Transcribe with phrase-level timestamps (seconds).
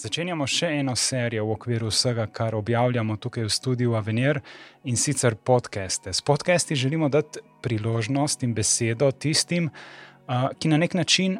[0.00, 4.38] Začenjamo še eno serijo v okviru vsega, kar objavljamo tukaj v studiu Avenir
[4.88, 6.14] in sicer podcaste.
[6.16, 9.68] S podcasti želimo dati priložnost in besedo tistim,
[10.56, 11.36] ki na nek način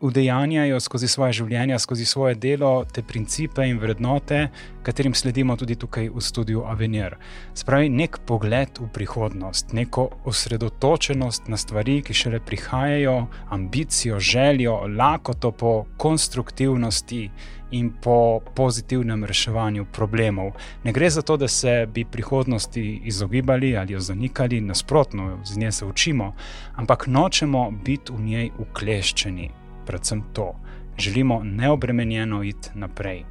[0.00, 4.46] udejanjajo skozi svoje življenje, skozi svoje delo, te principe in vrednote,
[4.86, 7.18] katerim sledimo tudi tukaj v studiu Avenir.
[7.58, 13.18] Spravi nek pogled v prihodnost, neko osredotočenost na stvari, ki šele prihajajo,
[13.52, 17.26] ambicijo, željo, lakoto po konstruktivnosti.
[17.70, 20.52] In po pozitivnem reševanju problemov.
[20.84, 25.72] Ne gre za to, da se bi prihodnosti izogibali ali jo zanikali, nasprotno, z nje
[25.72, 26.34] se učimo,
[26.74, 29.50] ampak nočemo biti v njej ukleščeni,
[29.86, 30.54] predvsem to.
[30.98, 33.24] Želimo neobremenjeno iti naprej.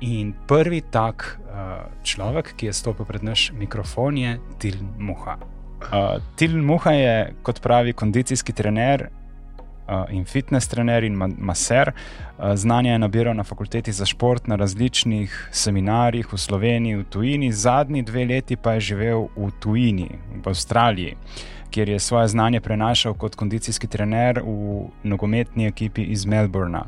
[0.00, 5.36] In prvi tak uh, človek, ki je stopil pred naš mikrofon, je Til Muha.
[5.80, 9.08] Uh, Til Muha je, kot pravi, kondicijski trener
[10.10, 11.92] in fitness trener in maser.
[12.38, 17.52] Uh, znanje je nabiral na fakulteti za šport na različnih seminarjih v Sloveniji, v tujini,
[17.52, 20.10] zadnji dve leti pa je živel v tujini,
[20.44, 21.16] v Avstraliji.
[21.70, 26.86] Kjer je svoje znanje prenašal kot kondicijski trener v nogometni ekipi iz Melbourna.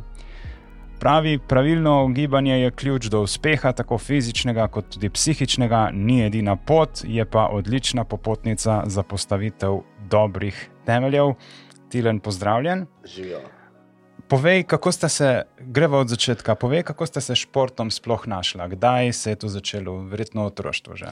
[0.98, 7.04] Pravi, pravilno gibanje je ključ do uspeha, tako fizičnega kot tudi psihičnega, ni edina pot,
[7.04, 9.78] je pa odlična popotnica za postavitev
[10.10, 11.34] dobrih temeljev.
[11.88, 12.86] Tilen, pozdravljen.
[13.04, 13.40] Živijo.
[14.28, 19.12] Povej, kako ste se, greva od začetka, povej, kako ste se športom sploh našla, kdaj
[19.12, 21.06] se je to začelo, verjetno otroštvo že.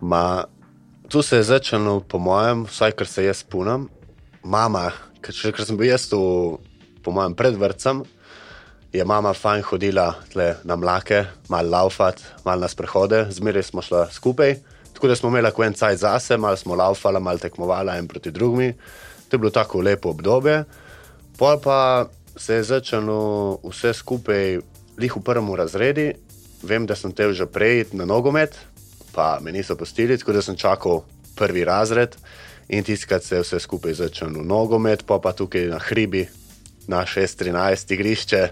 [0.00, 0.44] Ma,
[1.08, 3.86] Tu se je začelo, po mojem, vsaj kar se jaz spunam.
[4.42, 4.90] Mama,
[5.22, 6.18] ker sem bil jaz tu,
[7.02, 8.02] po mojem, pred vrtcem,
[8.90, 10.16] je mama fajn hodila
[10.64, 14.56] na mlake, malo laufat, malo na sprehode, zmeraj smo šli skupaj.
[14.98, 18.74] Tako da smo imeli en cajt zase, malo smo laufali, malo tekmovali en proti drugim.
[19.28, 20.64] To je bilo tako lepo obdobje.
[21.38, 24.58] Pol pa se je začelo vse skupaj,
[24.98, 26.12] lih v prvem razredu.
[26.62, 28.56] Vem, da sem te že prej na nogomet,
[29.12, 31.04] pa me niso pustili, tako da sem čakal
[31.36, 32.16] prvi razred
[32.68, 36.26] in tiskati se vse skupaj začel v nogomet, pa pa tukaj na hribi,
[36.88, 38.42] na 6-13 igrišče,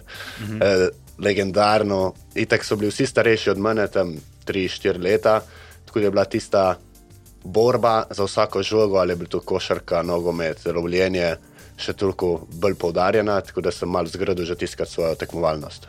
[0.41, 0.62] mhm.
[0.62, 0.88] eh,
[1.19, 2.15] legendarno.
[2.34, 4.15] In tako so bili vsi starejši od mene, tam
[4.47, 5.41] 3-4 leta,
[5.87, 6.78] tako da je bila tista
[7.44, 11.37] borba za vsako žogo, ali je bil to košarka, nogomet, lovljenje.
[11.75, 15.88] Še toliko bolj poudarjena, tako da sem malo zgradil že tiskati svojo tekmovalnost.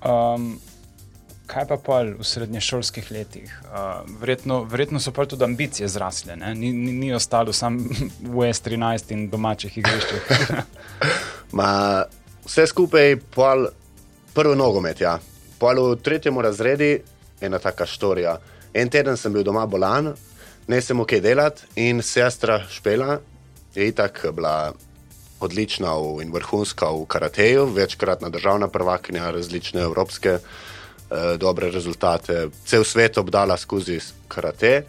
[0.00, 0.54] Um,
[1.46, 3.52] kaj pa pol v srednješolskih letih?
[3.68, 7.84] Uh, verjetno, verjetno so pa tudi ambicije zrasle, ni, ni, ni ostalo samo
[8.20, 10.32] v S13 in domačih igriščih.
[12.44, 13.68] vse skupaj, pol,
[14.34, 15.00] prvi nogomet.
[15.00, 15.18] Ja.
[15.60, 17.02] Pol v tretjem razredu je
[17.40, 18.38] ena taka štorija.
[18.74, 20.14] En teden sem bil doma bolan,
[20.66, 23.20] ne sem ok delati in sestra Špela
[23.74, 24.72] je itak bila.
[25.44, 25.90] Odlična
[26.22, 30.38] in vrhunska v karateju, večkratna državna prvakinja, različne evropske
[31.14, 34.82] Eh, dobre rezultate, cel svet obdala skozi karate.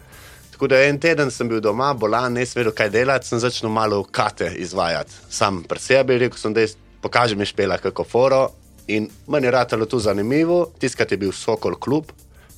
[0.50, 4.00] Tako da en teden sem bil doma, bolan, ne svedel, kaj delati, sem začel malo
[4.02, 5.12] kate izvajati.
[5.30, 6.64] Sam pri sebi rekel sem, da
[7.02, 8.48] pokažem špela kako foro.
[8.88, 12.10] In meni je ratalo tu zanimivo, tiskati je bil Sokol klub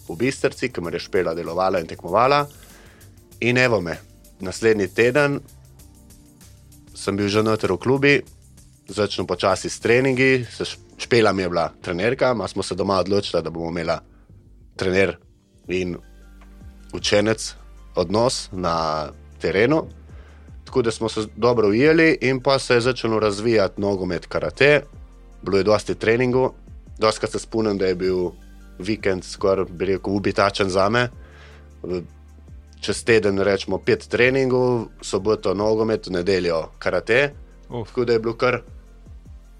[0.08, 2.46] v Bistrci, ki me je špela delovala in tekmovala.
[3.40, 3.98] In evo me,
[4.40, 5.40] naslednji teden
[6.94, 8.14] sem bil že noter v klubi,
[8.88, 10.46] začel počasi s treningi,
[10.98, 13.94] Špela mi je bila trenerka, mi smo se doma odločili, da bomo imeli
[14.76, 15.16] trener
[15.68, 15.96] in
[16.92, 17.54] učenec
[17.94, 19.08] odnos na
[19.40, 19.86] terenu.
[20.64, 24.82] Tako da smo se dobro ujeli, in pa se je začelo razvijati nogomet karate,
[25.42, 26.50] bilo je dosti treningov,
[26.98, 28.30] dosti se spomnim, da je bil
[28.78, 31.08] vikend skoraj rekel, ubitačen za me.
[32.80, 37.32] Čez teden rečemo pet treningov, soboto nogomet, nedeljo karate.
[37.68, 37.88] Uf.
[37.88, 38.60] Tako da je bilo kar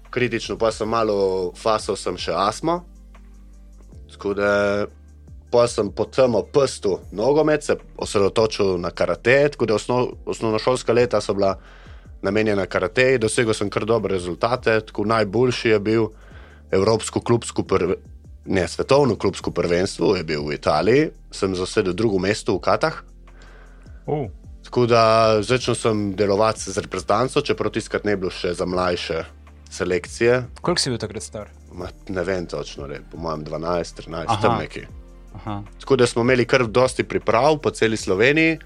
[0.09, 2.81] kritično, pa sem malo fasal, sem še asmo.
[4.11, 4.51] Tako da
[5.51, 9.49] pa sem po tem opustu nogomet, se osredotočil na karate.
[9.49, 11.57] Tako da osnov, osnovnošolska leta so bila
[12.21, 14.79] namenjena karate, dosegel sem kar dobre rezultate.
[14.81, 16.07] Tako najboljši je bil
[16.71, 18.18] Evropsko klubsko prvenstvo.
[18.49, 22.95] Ne, svetovno klubsko prvenstvo je bil v Italiji, sem zasedel drugo mesto v Katah.
[24.09, 24.25] Uh.
[24.65, 25.01] Tako da
[25.45, 29.21] začel sem delovati z reprezentanco, čeprav tiskati ne bilo še za mlajše
[29.69, 30.41] selekcije.
[30.61, 31.53] Koliko si bil takrat star?
[31.77, 34.87] Ma, ne vem točno, le, po mojem 12, 13, tam neki.
[35.79, 38.57] Tako da smo imeli kar dosti priprav po celi Sloveniji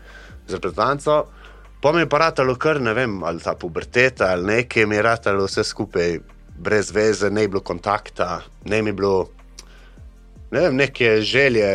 [0.47, 1.25] z reprezentanco.
[1.83, 5.01] Pa mi je pa ratalo kar ne vem, ali ta puberteta ali nekaj, mi je
[5.01, 6.19] ratalo vse skupaj
[6.55, 9.27] brez veze, ne bilo kontakta, ne mi bilo.
[10.53, 11.67] Ne vem, neke želje,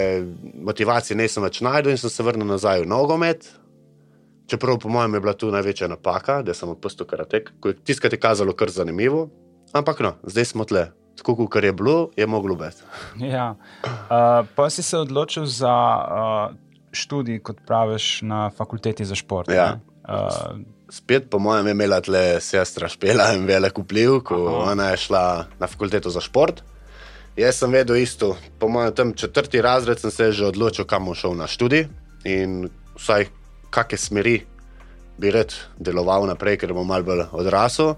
[0.62, 3.48] motivacije nisem več najdel in sem se vrnil nazaj v nogomet,
[4.48, 8.16] Čeprav, po mojem, je bila tu največja napaka, da sem odpustil karatek, ko je tiskati
[8.16, 9.26] kazalo kar zanimivo.
[9.76, 10.86] Ampak no, zdaj smo tle.
[11.19, 12.82] tako kot je bilo, je moglo biti.
[13.34, 13.56] Ja.
[13.84, 16.56] Uh, pa si se odločil za uh,
[16.92, 19.50] študij, kot praviš, na fakulteti za šport.
[19.50, 19.80] Ja.
[20.08, 20.56] Uh,
[20.88, 24.70] Spet, po mojem, je imela tle sestra Špela in velik vpliv, ko Aha.
[24.72, 26.62] ona je šla na fakulteto za šport.
[27.38, 31.14] Jaz sem vedel isto, po mojem, tam četrti razred sem se že odločil, kam bom
[31.14, 31.85] šel na študij
[32.26, 32.67] in
[32.99, 33.29] vsaj
[33.70, 34.40] kakšne smeri
[35.19, 37.94] bi rad deloval naprej, ker bom mal bolj odrasel.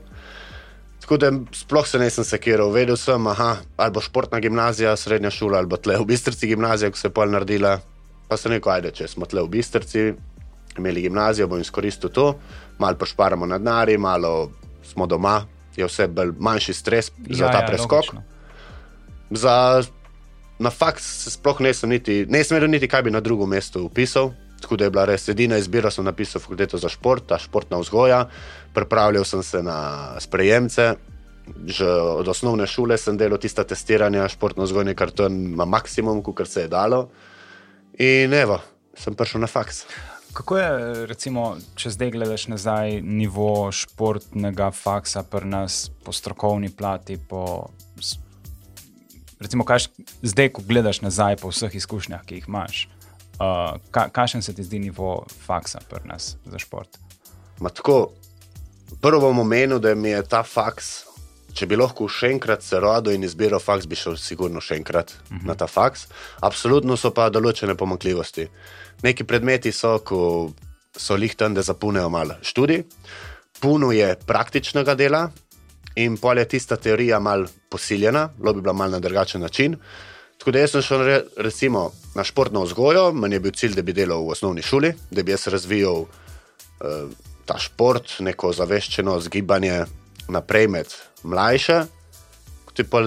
[1.00, 5.62] Tako da sploh se nisem sekiral, vedel sem, aha, ali bo športna gimnazija, srednja šola,
[5.64, 7.78] ali tle v Bistrci gimnazija, ko se je pol naredila.
[8.28, 10.02] Pa sem rekel, ajde, če smo tle v Bistrci,
[10.76, 12.34] imeli gimnazijo, bom izkoristil to,
[12.78, 14.50] malo pošparamo na denarji, malo
[14.84, 15.46] smo doma,
[15.76, 18.04] je vse bolj manjši stres za ja, ta ja, preskok.
[18.04, 18.29] logično.
[19.30, 19.82] Za,
[20.58, 24.32] na fakt se sploh nisem niti, nisem vedel niti, kaj bi na drugem mestu upisal.
[24.60, 28.26] Tako da je bila res edina izbira, sem napisal fakulteto za šport, ta športna vzgoja.
[28.74, 30.94] Pripravljal sem se na sprejemce,
[31.66, 36.66] že od osnovne šole sem delal tista testiranja, športno vzgojni karton na maksimum, kar se
[36.66, 37.08] je dalo.
[37.98, 38.60] In evo,
[38.94, 39.84] sem prišel na faks.
[40.32, 47.18] Kako je, recimo, če zdaj gledaš nazaj, nivo športnega faksa pri nas po strokovni plati?
[47.18, 47.70] Po,
[49.40, 49.88] recimo, kaj,
[50.22, 52.87] zdaj, ko gledaš nazaj po vseh izkušnjah, ki jih imaš,
[53.40, 56.98] uh, ka, kakšen se ti zdi nivo faksa pri nas za šport?
[57.60, 58.12] Ma tako,
[59.00, 60.90] prvo bom omenil, da mi je ta faks,
[61.56, 65.10] če bi lahko še enkrat se rodil in izbiral faks, bi šel sigurno še enkrat
[65.10, 65.46] uh -huh.
[65.46, 66.06] na ta faks.
[66.40, 68.48] Absolutno so pa določene pomankljivosti.
[69.02, 70.52] Neki predmeti so, ko
[70.96, 72.84] so lih tam, da zapolnijo malo študij,
[73.60, 75.31] puno je praktičnega dela
[76.05, 79.76] in pol je tista teorija mal posiljena, lo bi bila mal na drugačen način.
[80.38, 83.82] Tako da jaz sem šel re, recimo na športno vzgojo, meni je bil cilj, da
[83.82, 87.11] bi delal v osnovni šoli, da bi jaz razvijal uh,
[87.44, 89.85] ta šport, neko zaveščeno zgibanje
[90.29, 91.82] naprej med mlajše.
[92.73, 93.05] Ti pa,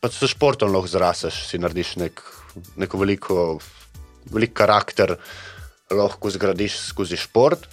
[0.00, 2.22] pa s športom lahko zraseš, si narediš nek,
[2.76, 3.46] neko veliko,
[4.32, 5.14] velik karakter,
[5.90, 7.68] lahko zgradiš skozi šport.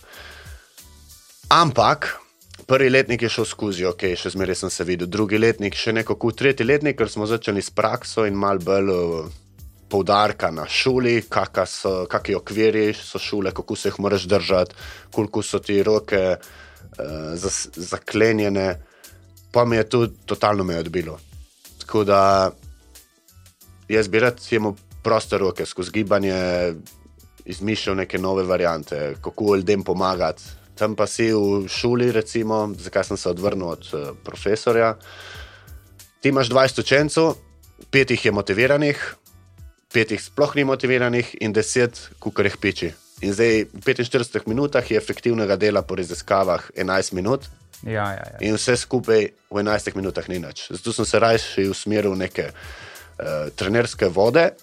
[1.50, 2.12] Ampak
[2.68, 6.16] prvi letnik je šel skozi, ok, še zmeraj sem se videl, drugi letnik, še neko
[6.22, 9.28] kot tretji letnik, ker smo začeli s prakso in mal bolj uh,
[9.90, 14.76] poudarka na šoli, kakšni okviri so šole, kako se jih moraš držati,
[15.14, 18.68] koliko so ti roke uh, zaklenjene.
[19.54, 21.20] Pa mi je to totalno me odbilo.
[21.84, 22.52] Tako da
[23.88, 24.74] jaz bi rad imel
[25.04, 26.74] proste roke, skozi gibanje,
[27.46, 30.63] izmišljal neke nove variante, kako ljudem pomagati.
[30.76, 34.96] Tam pa si v šoli, recimo, zakaj sem se odvrnil od uh, profesorja.
[36.22, 37.34] Ti imaš 20 učencev,
[37.92, 38.98] pet jih je motiviranih,
[39.94, 42.94] pet jih sploh ni motiviranih in deset, kukar jih piči.
[43.22, 47.46] In zdaj v 45 minutah je efektivnega dela po raziskavah 11 minut,
[47.84, 48.38] Ja, ja, ja.
[48.40, 50.72] in vse skupaj v 11 minutah ni nič.
[50.72, 54.54] Zato sem se raje usmeril v neke uh, trenerske vode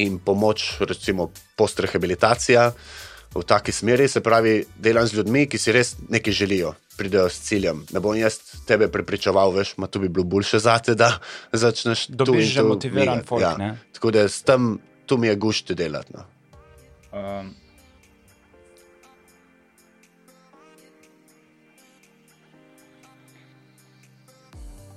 [0.00, 2.72] in pomoč, recimo postrehabilitacija
[3.34, 4.08] v taki smeri.
[4.08, 7.84] Se pravi, delam z ljudmi, ki si res nekaj želijo, pridejo s ciljem.
[7.92, 8.38] Ne bom jaz
[8.68, 11.18] tebe prepričeval, veš, ma to bi bilo boljše za te, da
[11.52, 13.56] začneš tu Dobiš in že tu motiviran folk, ja.
[13.56, 13.78] ne?
[13.92, 16.12] Tako da s tem, tu mi je gušti delati.
[16.12, 16.24] No.
[17.12, 17.54] Um,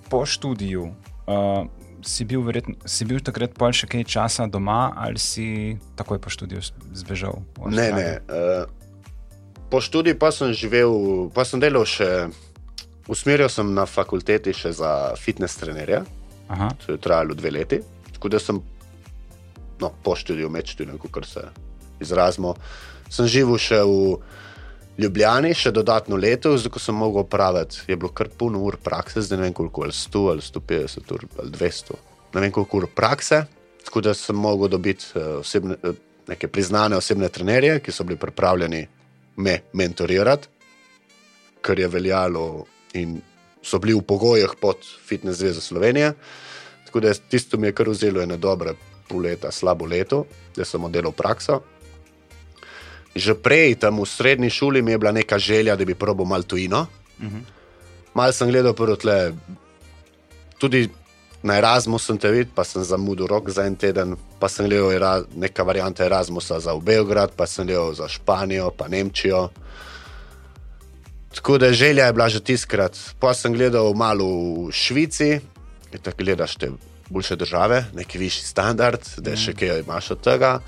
[0.10, 1.68] po študiju uh,
[2.06, 6.30] si, bil verjetno, si bil takrat pol še kaj časa doma, ali si takoj po
[6.30, 6.62] študiju
[6.94, 7.42] zbežal?
[7.66, 8.10] Ne, ne.
[8.30, 8.70] Uh,
[9.74, 12.30] po študiju pa sem živel, pa sem delal še,
[13.12, 16.06] usmerjal sem na fakulteti še za fitness trenerja,
[16.54, 17.82] Aha, to je trajalo dve leti.
[18.14, 18.62] Tako da sem
[19.82, 21.48] no, po študiju, med študijem, kot se
[22.00, 22.54] izrazimo,
[23.10, 24.20] sem živel še v
[24.98, 29.22] Ljubljani, še dodatno leto, zdaj ko sem mogel opraviti, je bilo kar puno ur prakse,
[29.22, 31.98] zdaj ne vem koliko, ali 100 ali 150 ur ali 200,
[32.34, 33.42] ne vem koliko ur prakse,
[33.84, 38.18] tako da sem mogel dobiti eh, osebne, eh, neke priznane osebne trenerje, ki so bili
[38.20, 38.86] pripravljeni
[39.38, 40.48] me mentorirati,
[41.62, 43.20] kar je veljalo in
[43.66, 46.14] so bili v pogojih pod Fitness Zvezo Slovenije.
[46.86, 48.74] Tako da je- tisto mi je kar vzelo eno dobre
[49.10, 50.26] pol leta, slabo leto,
[50.56, 51.60] da sem oddelal prakso.
[53.16, 56.44] Že prej, tam v srednji šoli, mi je bila neka želja, da bi probil malo
[56.44, 56.88] tujino.
[57.20, 57.42] uh -huh.
[58.14, 59.34] Mal sem gledal prvo tle,
[60.58, 60.90] tudi
[61.44, 64.92] na Erasmus sem te videl, pa sem zamudil rok za en teden, pa sem gledal
[64.92, 69.50] Era- neka varianta Erasmusa za Beograd, pa sem gledal za Španijo, pa Nemčijo.
[71.36, 72.98] Tako da želja je bila že tiskrat.
[73.20, 75.40] Pa sem gledal malo v Švici,
[76.02, 76.72] tako gledaš te
[77.10, 80.60] boljše države, neki višji standard, da še kaj imaš od tega.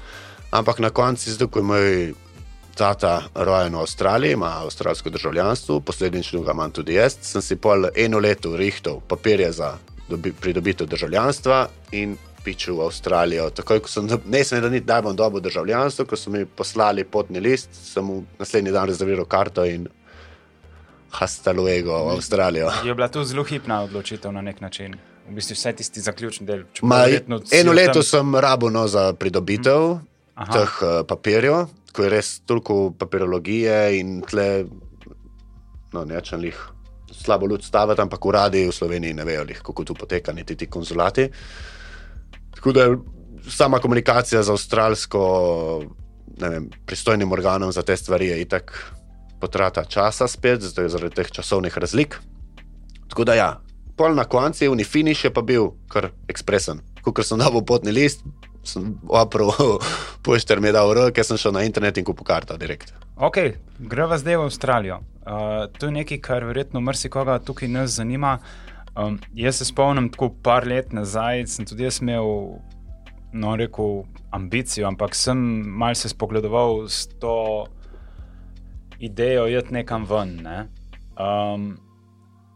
[0.52, 2.14] Ampak na koncu, zdaj, ko je moj
[2.78, 7.90] tata rojen v Avstraliji, ima avstralsko državljanstvo, posledično ga imam tudi jaz, sem si pol
[7.96, 9.74] eno leto rihtal papirje za
[10.10, 13.50] dobi, pridobitev državljanstva in pičil v Avstralijo.
[13.50, 17.04] Takoj, ko sem, ne smem, da ni da bom dobil državljanstvo, ko so mi poslali
[17.04, 19.88] potni list, sem naslednji dan rezerviral karto in
[21.12, 22.72] hasta luego v Avstralijo.
[22.86, 24.96] Je bila to zelo hipna odločitev na nek način.
[25.28, 26.64] V bistvu vse tisti zaključni del.
[26.82, 27.04] Ma,
[27.52, 29.98] eno leto tam- sem rabo no, za pridobitev
[30.38, 30.54] Aha.
[30.54, 34.68] teh uh, papirjev, ko je res toliko papirologije in tle,
[35.94, 36.60] no, nečem jih
[37.18, 40.68] slabo ljud staviti, ampak uradi v Sloveniji ne vejo, lih, kako tu poteka, niti ti
[40.70, 41.26] konzulati.
[42.54, 42.86] Tako da
[43.50, 45.24] sama komunikacija z avstralsko
[46.38, 48.76] vem, pristojnim organom za te stvari je itak
[49.42, 52.20] potrata časa spet, zaradi teh časovnih razlik.
[53.10, 53.50] Tako da ja,
[53.98, 56.82] pol na koncu, uni finiš je pa bil kar ekspresen.
[57.02, 58.26] Ko sem dal potni list,
[58.68, 59.52] sem oprl,
[60.26, 62.94] pošter mi je dal roke, sem šel na internet in kupil karto direkt.
[63.18, 63.40] Ok,
[63.80, 65.02] greva zdaj v Avstralijo.
[65.28, 68.38] Uh, to je nekaj, kar verjetno marsikoga tukaj nas zanima.
[68.98, 72.58] Um, jaz se spomnim, tako par let nazaj sem tudi jaz imel,
[73.34, 75.38] no, rekel, ambicijo, ampak sem
[75.80, 77.66] malce spogledoval s to
[79.00, 80.38] idejo, iti nekam ven.
[80.44, 80.58] Ne?
[81.18, 81.76] Um,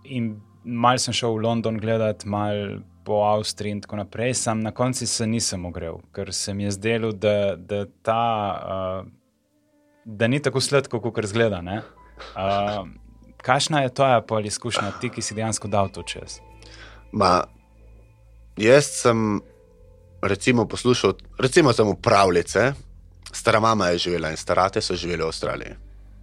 [0.06, 4.72] in mal sem šel v London gledati, mal po Avstriji in tako naprej, sam na
[4.72, 9.01] koncu se nisem ogrel, ker se mi je zdelo, da, da ta.
[9.05, 9.12] Uh,
[10.05, 11.62] da ni tako sladko, kot zgleda.
[11.62, 12.88] Uh,
[13.41, 16.39] kakšna je tvoja pol izkušnja, ti, ki si dejansko dal to čez?
[17.12, 17.43] Ma,
[18.58, 19.41] jaz sem
[20.22, 22.74] recimo poslušal, recimo samo pravljice.
[23.31, 25.75] Stara mama je živela in starate so živeli v Avstraliji.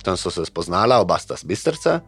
[0.03, 2.01] Tam so se spoznala, oba sta z bistrce,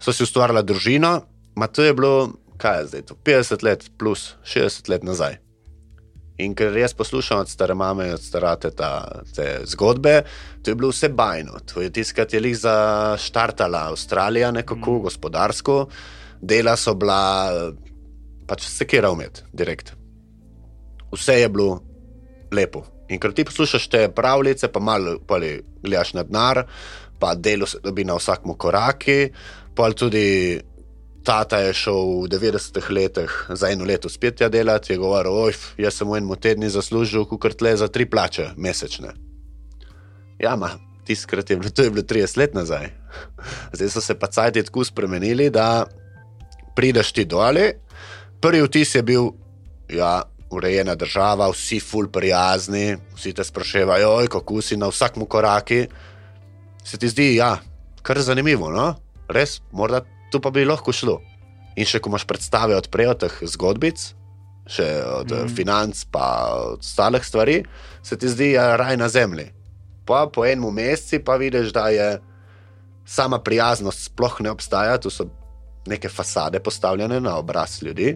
[0.00, 1.20] so si ustvarila družino,
[1.54, 2.32] ma to je bilo,
[2.64, 5.36] kaj je zdaj, to 50 let plus 60 let nazaj.
[6.42, 10.22] In ker jaz poslušam od stare mame in od starate ta, te zgodbe,
[10.62, 11.60] to je bilo vse bajno.
[11.72, 15.02] To je tiskati jih zaštartala Avstralija, nekako mm.
[15.02, 15.76] gospodarsko,
[16.40, 17.20] dela so bila,
[18.48, 19.94] pač sekira umet, direkt.
[21.12, 21.78] Vse je bilo
[22.50, 22.82] lepo.
[23.12, 26.64] In ker ti poslušaš te pravljice, pa malo gledaš na denar,
[27.20, 29.28] pa delo se dobi na vsakem koraki,
[29.74, 30.58] pa tudi
[31.24, 35.56] tata je šel v 90-ih letih za eno leto spet tja delati, je govoril, oj,
[35.80, 39.14] jaz sem v enem tednu zaslužil, kukar tle za tri plače mesečne.
[40.38, 40.74] Ja, ma,
[41.06, 42.90] tiskrat je bilo, to je bilo 30 let nazaj.
[43.76, 45.86] Zdaj so se pa cajti tako spremenili, da
[46.76, 47.72] prideš ti doli.
[48.40, 49.30] Prvi vtis je bil,
[49.88, 55.86] ja, urejena država, vsi ful prijazni, vsi te spraševajo, oj, kako si na vsakem koraki.
[56.84, 57.56] Se ti zdi, ja,
[58.02, 58.92] kar zanimivo, no?
[59.28, 60.04] Res, morda
[60.34, 61.20] tu pa bi lahko šlo.
[61.78, 64.02] In še ko imaš predstave od prej od teh zgodbic,
[64.66, 64.86] še
[65.22, 65.54] od mm.
[65.54, 66.26] financ, pa
[66.74, 67.60] od ostalih stvari,
[68.02, 69.52] se ti zdi, ja, raj na zemlji.
[70.04, 72.08] Pa po enem mesecu pa vidiš, da je
[73.06, 75.28] sama prijaznost sploh ne obstaja, tu so
[75.86, 78.14] neke fasade postavljene na obraz ljudi,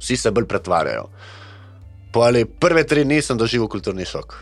[0.00, 1.06] vsi se bolj pretvarjajo.
[2.12, 4.34] Po ali prve tri dni sem doživel kulturni šok.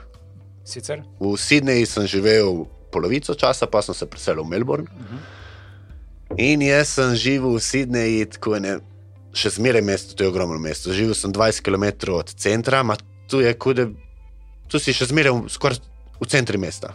[0.64, 1.02] Sicer?
[1.20, 4.88] V Sydneyju sem živel polovico časa, pa sem se preselil v Melbourne.
[4.88, 5.37] Uh -huh.
[6.36, 8.78] In jaz sem živel v Sydneyju, tako ne,
[9.32, 10.92] še zmeraj mesto, to je ogromno mesto.
[10.92, 12.98] Živel sem 20 km od centra, ma
[13.30, 13.88] tu je kude,
[14.68, 15.80] tu si še zmeraj skoraj
[16.20, 16.92] v centru mesta.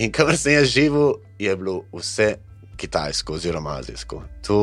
[0.00, 2.38] In kamor sem jaz živel, je bilo vse
[2.80, 4.22] kitajsko oziroma azijsko.
[4.46, 4.58] Tu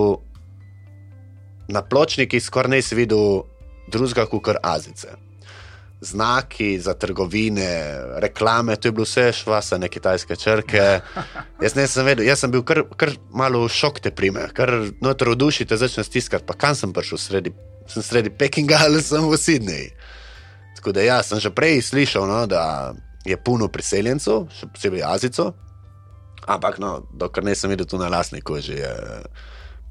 [1.70, 3.46] na pločnikih skoraj si videl
[3.94, 5.13] drugega kot azice.
[6.01, 11.00] Znaki za trgovine, reklame, to je bilo vse švasane kitajske črke.
[11.63, 15.36] Jaz nisem vedel, jaz sem bil kar, kar malo šok te prime, kar noter v
[15.36, 16.48] duši te začne stiskati.
[16.48, 17.51] Pa kam sem prišel, sredi,
[17.88, 19.91] sem sredi Pekinga ali sem v Sydneyju.
[20.79, 22.94] Tako da ja, sem že prej slišal, no, da
[23.27, 25.51] je puno priseljencev, še posebej Azico.
[26.48, 28.94] Ampak, no, dokler nisem videl tu na lasni koži, je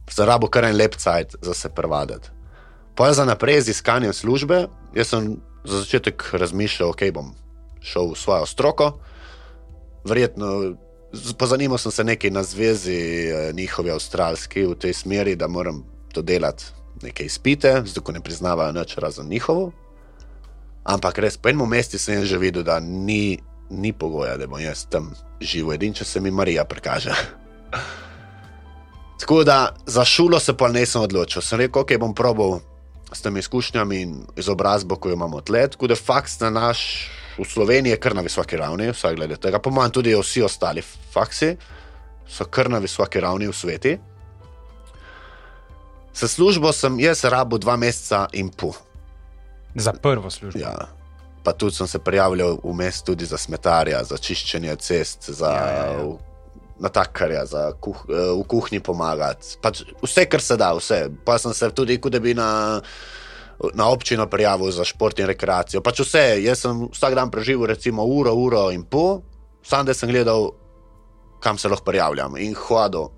[0.09, 2.38] za rabo kar en lep cajt za se prevaditi.
[2.99, 7.31] Pa za naprej z iskanjem službe, jaz sem za začetek razmišljal, ok, bom
[7.79, 8.99] šel v svojo stroko.
[10.03, 10.75] Verjetno,
[11.39, 12.99] pozanimal sem se nekaj na zvezi
[13.31, 16.65] eh, njihovi avstralski v tej smeri, da moram dodelati
[17.03, 19.71] neke izpite, zdaj ko ne priznavajo nič razen njihovo.
[20.83, 23.39] Ampak res po enem mestu sem že videl, da ni,
[23.71, 27.15] ni pogoja, da bom jaz tam živel, edin, če se mi Marija prikaže.
[29.23, 31.43] Tako da za šolo se pa nisem odločil.
[31.43, 32.59] Sem rekel, ok, bom probal
[33.13, 35.71] s temi izkušnjami in izobrazbo, ko jo imamo tleh.
[35.71, 39.59] Tako da faks na naš v Sloveniji je kar na visoki ravni, vsaj glede tega.
[39.59, 41.57] Po mojem, tudi vsi ostali faksi
[42.29, 43.97] so kar na visoki ravni v svetu.
[46.13, 48.75] S službo sem jaz rabu dva meseca in pol.
[49.75, 50.59] Za prvo službo.
[50.61, 50.75] Ja.
[51.45, 55.93] Pa tudi sem se prijavljal vmes tudi za smetarja, za čiščenje cest, za Ja, ja,
[55.93, 56.28] ja.
[56.79, 59.57] Natakarja, za kuh, eh, v kuhinji pomagati.
[59.63, 61.09] Pač vse, kar se da, vse.
[61.25, 62.81] Pa sem se tudi, da bi na,
[63.75, 65.83] na občino prijavil za šport in rekreacijo.
[65.83, 69.23] Pač vse, jaz sem vsak dan preživel recimo uro, uro in pol,
[69.63, 70.53] sam da sem gledal,
[71.41, 73.11] kam se lahko prijavljam in hodil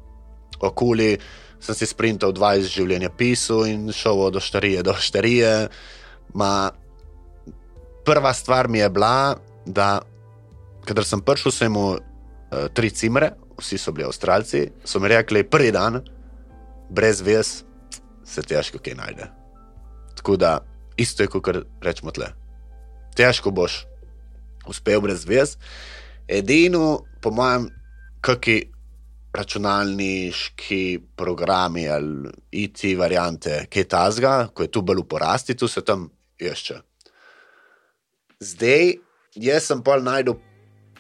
[0.61, 1.19] okoli.
[1.61, 5.69] Sem si sprintal 20 življenja pisal in šel od štarije do štarije.
[6.33, 6.71] Ma,
[8.05, 9.37] prva stvar mi je bila,
[9.67, 10.01] da
[10.89, 15.45] kadar sem prišel, sem imel uh, tri cimre, vsi so bili avstralci, so mi rekli,
[15.45, 16.01] prvi dan,
[16.91, 17.61] brez vez,
[18.25, 19.31] se težko kaj najde.
[20.17, 20.59] Tako da,
[20.97, 22.33] isto je, kot rečemo tle.
[23.17, 23.85] Težko boš
[24.69, 25.57] uspel brez vez.
[26.29, 27.71] Edino, po mojem,
[28.21, 28.61] kakšni
[29.33, 35.69] računalniški programi ali IT variante, ki je tazga, ko je tu bolj v porasti, tu
[35.69, 36.81] se tam išče.
[38.41, 38.95] Zdaj,
[39.37, 40.39] jaz sem pol najdel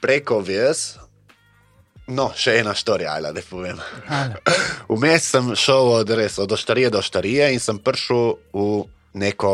[0.00, 0.98] preko vez.
[2.10, 3.78] No, še ena štorija, ali da povem.
[4.90, 8.68] Vmes sem šel od, res, od štarije do štarije in sem prišel v
[9.20, 9.52] neko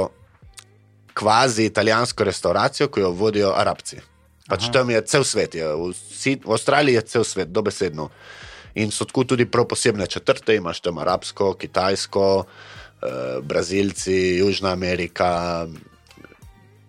[1.16, 4.00] kvazi italijansko restauracijo, ki jo vodijo arabci.
[4.46, 5.90] Pač tam je cel svet, je, v,
[6.44, 8.10] v Avstraliji je cel svet, dobesedno.
[8.76, 15.66] In so tako tudi prav posebne četrte, imaš tam arabsko, kitajsko, eh, brazilci, Južna Amerika.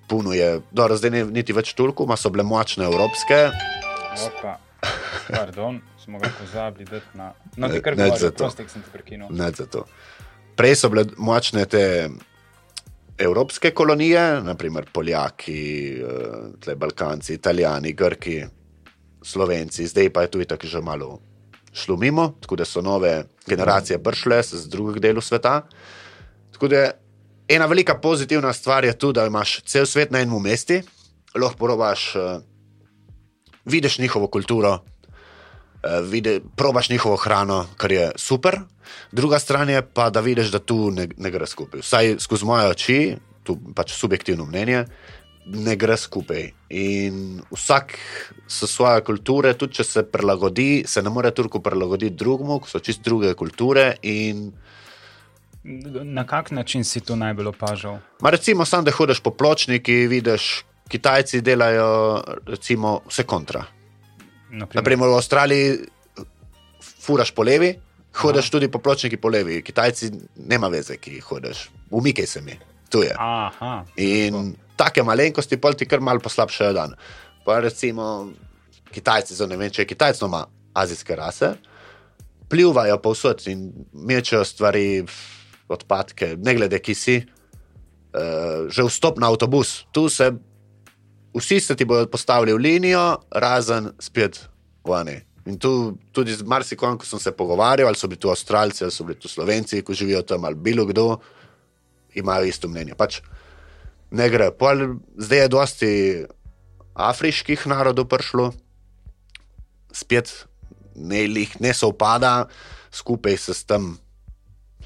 [0.08, 3.40] Puno je, dobro, zdaj ne niti več toliko, ima so bile močne evropske.
[4.28, 4.58] Opa,
[5.30, 7.32] pardon, smo ga pozabili, da na.
[7.56, 8.44] No, ti kar ne govori, zato.
[8.44, 9.28] prostek sem te prekinil.
[9.30, 9.86] Ne za to.
[10.58, 12.10] Prej so bile močne te
[13.18, 15.62] evropske kolonije, naprimer Poljaki,
[16.02, 18.44] eh, tle Balkanci, Italijani, Grki,
[19.22, 21.20] Slovenci, zdaj pa je tu tako že malo
[21.78, 25.62] šlo mimo, tako da so nove generacije prišle z drugih delov sveta.
[26.52, 26.92] Tako da
[27.48, 30.82] ena velika pozitivna stvar je tu, da imaš cel svet na enem mestu,
[31.36, 32.42] lahko probaš, uh,
[33.68, 34.80] vidiš njihovo kulturo,
[35.84, 38.60] Eh, vidi, probaš njihovo hrano, kar je super.
[39.12, 41.80] Druga stran je pa, da vidiš, da tu ne, ne gre skupaj.
[41.80, 44.86] Vsaj skozi moje oči, tu pač subjektivno mnenje,
[45.46, 46.50] ne gre skupaj.
[46.70, 47.94] In vsak
[48.48, 52.80] s svoje kulture, tudi če se prilagodi, se ne more Turku prilagoditi drugemu, ko so
[52.80, 53.96] čist druge kulture.
[54.02, 54.52] In,
[56.04, 57.98] Na kak način si to najbolj opažal?
[58.22, 63.66] ma recimo, sam da hodiš po pločniki, vidiš, Kitajci delajo recimo, vse kontra.
[64.50, 65.78] Naprimer, Naprimer, v Avstraliji
[67.04, 67.74] furaš po levi,
[68.16, 69.62] hodiš tudi po pločniki po levi.
[69.64, 70.12] Kitajci
[70.48, 71.68] nema veze, ki hodiš.
[71.92, 72.56] Umikaj se mi,
[72.90, 73.14] tu je.
[73.20, 76.96] Aha, In take malenkosti ti kar malo poslabšajo dan.
[77.46, 78.30] Pa recimo
[78.92, 81.56] Kitajci, zdaj ne vem, če je Kitajc, no ima azijske rase,
[82.50, 85.04] pljuvajo povsod in mečejo stvari,
[85.68, 87.18] odpadke, ne glede, ki si.
[88.18, 90.32] Uh, že vstop na avtobus, tu se
[91.38, 94.40] vsi se ti bodo postavili v linijo, razen spet
[94.88, 95.22] vani.
[95.48, 98.92] In tu tudi z marsikom, ko sem se pogovarjal, ali so bili tu Avstralci, ali
[98.92, 101.20] so bili tu Slovenci, ki živijo tam, ali bilo kdo,
[102.16, 102.98] imajo isto mnenje.
[103.00, 103.22] Pač
[104.12, 104.52] ne gre.
[104.52, 105.92] Pol, zdaj je dosti
[106.98, 108.52] afriških narodov prišlo,
[109.94, 110.34] spet
[110.96, 112.48] ne, lih ne sovpada
[112.92, 113.96] skupaj s tem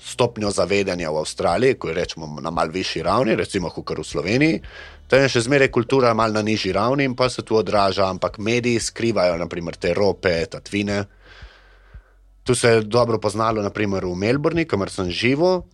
[0.01, 4.61] stopnjo zavedanja v Avstraliji, ko je rečemo na mal višji ravni, recimo kot v Sloveniji.
[5.12, 8.38] Tam je še zmeraj kultura mal na nižji ravni in pa se tu odraža, ampak
[8.39, 11.02] mediji skrivajo naprimer, te rope, tatvine.
[12.47, 15.65] Tu se je dobro poznalo, naprimer v Melbourni, kamor sem živel,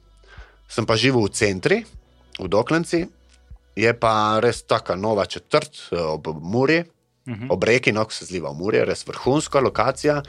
[0.66, 1.78] sem pa živel v centri,
[2.40, 3.04] v Doklenci,
[3.78, 7.48] je pa res taka nova četrt eh, ob Muri, uh -huh.
[7.54, 10.24] ob reki, no, ko se zliva v Muri, res vrhunska lokacija.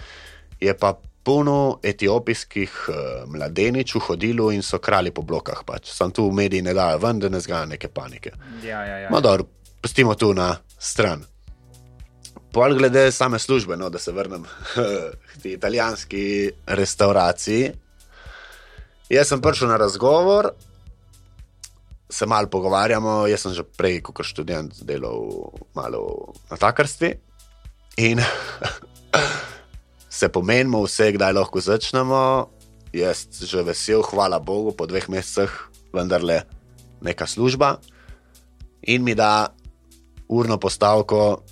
[0.61, 2.95] Je pa polno etiopijskih uh,
[3.33, 5.65] mladeničev hodilo in so krali po blokah.
[5.67, 5.91] Pač.
[5.93, 8.33] Sam tu v mediji ne dajo ven, da ne zgaja neke panike.
[8.65, 9.11] ja, ja, ja.
[9.11, 9.45] No, dobro,
[9.83, 11.25] pustimo tu na stran.
[12.53, 14.45] Pol glede same službe, no, da se vrnem
[15.35, 17.73] k tej italijanski restauraciji.
[19.09, 20.51] Jaz sem prišel na razgovor,
[22.11, 23.27] se malo pogovarjamo.
[23.27, 27.15] Jaz sem že prej, kot študent, delal malo na takarstvi.
[27.97, 28.21] In
[30.11, 32.49] se pomenimo, vse, kdaj lahko začnemo.
[32.93, 35.53] Jaz že vesel, hvala Bogu, po dveh mesecih,
[35.93, 36.43] vendarle
[37.01, 37.77] neka služba.
[38.83, 39.53] In mi da
[40.29, 41.43] urno postavko,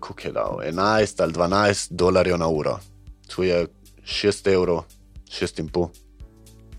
[0.00, 2.78] kako je dal, 11 ali 12 dolarjev na uro,
[3.26, 3.66] tu je
[4.04, 4.84] 6 evrov,
[5.30, 5.88] 6,5.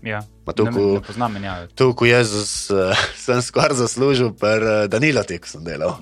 [0.02, 0.22] ja.
[0.46, 1.66] Ma to, ne, ko- ne poznam menjave.
[1.68, 5.98] Tu, ko jaz z, uh, sem skoraj zaslužil, per uh, Danilo tek sem delal.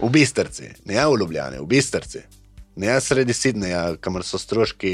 [0.00, 2.18] V Bistrci, ne v Ljubljani, v Bistrci.
[2.76, 4.92] Ne sredi Sidneja, kamor so stroški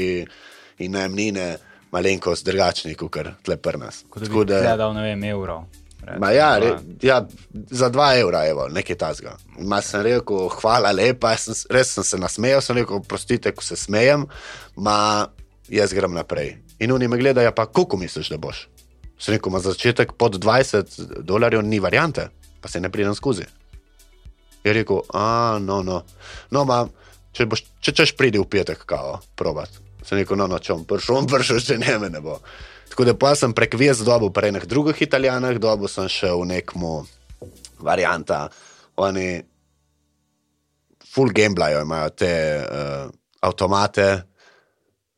[0.79, 1.57] in najemnine
[1.91, 4.03] malenkost drugačni, kot tle pri nas.
[4.09, 5.65] Kot da bi gledal, ne vem, evrov.
[6.19, 7.25] Ma ja, re, ja,
[7.69, 9.33] za dva evra, evo, nekaj tasga.
[9.59, 13.75] Ma sem rekel, hvala lepa, sem, res sem se nasmejal, sem rekel, prostite, ko se
[13.75, 14.23] smejem,
[14.79, 15.27] ma
[15.73, 16.55] jaz grem naprej.
[16.79, 18.67] In oni me gledajo, pa koliko misliš, da boš?
[19.19, 22.29] Sem rekel, ma za začetek pod 20 dolarjev ni variante,
[22.61, 23.49] pa se ne pridem skozi.
[24.63, 26.03] Je rekel, a no, no.
[26.51, 26.85] no ma,
[27.37, 29.71] če, boš, če češ pridi v petek, kao, probat.
[30.07, 32.39] Sem rekel, no, no, če bom prišel, bom prišel, če ne me ne bo.
[32.87, 36.47] Tako da pa sem prek vez dobil pri enih drugih italijanah, dobil sem še v
[36.53, 36.93] nekmu
[37.83, 38.47] varianta.
[38.97, 39.43] Oni
[41.05, 43.11] full gamblajo, imajo te uh,
[43.45, 44.07] avtomate,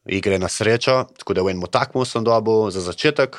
[0.09, 3.37] igre na srečo, tako da v enem takmu sem dobil za začetek,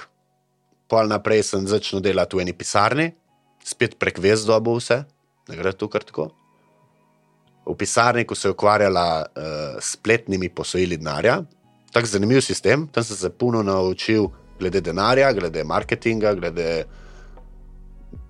[0.90, 3.10] pol naprej sem začel delati v eni pisarni,
[3.66, 5.02] spet prek vez dobil vse,
[5.50, 6.30] ne gre tu kar tako.
[7.66, 9.42] V pisarni, ko se je ukvarjala uh,
[9.80, 11.42] s spletnimi posojili denarja,
[11.92, 14.26] tako zanimiv sistem, tam sem se puno naučil
[14.58, 16.84] glede denarja, glede marketinga, glede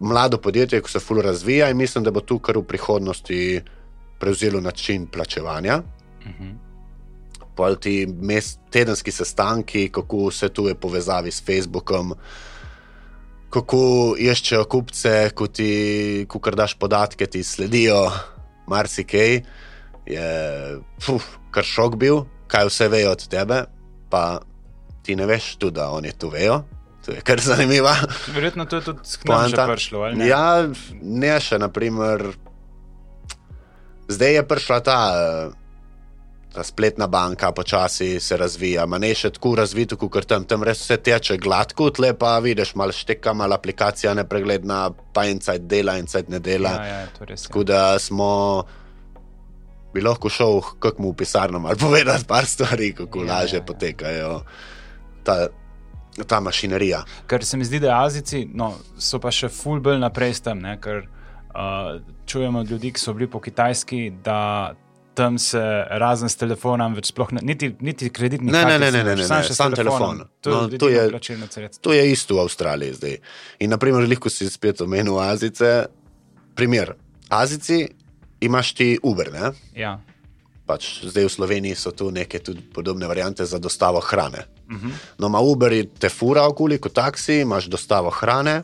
[0.00, 3.62] mlado podjetje, ko se fully razvija in mislim, da bo tu kar v prihodnosti
[4.20, 5.82] prevzelo način plačevanja.
[6.26, 6.50] Mhm.
[7.56, 12.14] Pol ti mes, tedenski sestanki, kako vse tu je povezavi s Facebookom,
[13.50, 18.06] kako iščejo kupce, ko ti, ko kar daš podatke, ti sledijo,
[18.70, 19.40] marsikaj.
[20.10, 20.28] Je
[21.02, 23.64] fuf, kar šok bil, kaj vse vejo od tebe,
[24.10, 24.40] pa
[25.06, 26.62] ti ne veš tudi, da oni to vejo.
[27.06, 27.92] To je kar zanimivo.
[28.34, 29.00] Verjetno to je tudi
[29.48, 30.10] že prišlo.
[30.14, 30.26] ne?
[30.26, 30.66] Ja,
[31.02, 32.32] ne še, naprimer,
[34.08, 35.59] zdaj je prišla ta, eh,
[36.54, 40.82] ta spletna banka, počasi se razvija, ma ne še tako razvito, kot tam, tam res
[40.82, 45.94] vse teče gladko, tle pa vidiš, malo šteka, malo aplikacija nepregledna, pa en cajt dela,
[46.00, 46.74] en cajt ne dela.
[46.82, 47.46] Ja, ja, res.
[47.46, 48.30] Tako da smo.
[49.90, 53.66] Bi lahko šel kako v pisarno ali povedati par stvari, kako Ja, lažje ja, ja,
[53.66, 54.34] potekajo
[55.26, 55.48] ta,
[56.26, 57.02] ta mašinerija.
[57.26, 60.62] Ker se mi zdi, da Azici no, so pa še ful bolj naprej s tem,
[60.78, 64.38] ker uh, čujemo od ljudi, ki so bili po Kitajski, da
[65.14, 68.90] tam se razen s telefonom več sploh ne, niti, niti kreditni Ne, ne, kartic ne,
[68.90, 70.16] ne, ne, ne, samo ne, še s sam telefonom.
[70.16, 70.28] telefon.
[70.40, 71.70] To, No, to je.
[71.80, 73.16] To je isto v Avstraliji zdaj.
[73.60, 75.86] In, naprimer, lahko si spet omenil Azice.
[76.54, 76.94] Primer,
[77.28, 77.88] Azici
[78.40, 79.52] imaš ti Uber, ne?
[79.74, 79.98] Ja.
[80.66, 84.46] Pač zdaj v Sloveniji so tu neke tudi podobne variante za dostavo hrane.
[84.70, 84.92] Uh -huh.
[85.18, 88.62] No, ima Uber te fura okoli kot taksi, imaš dostavo hrane,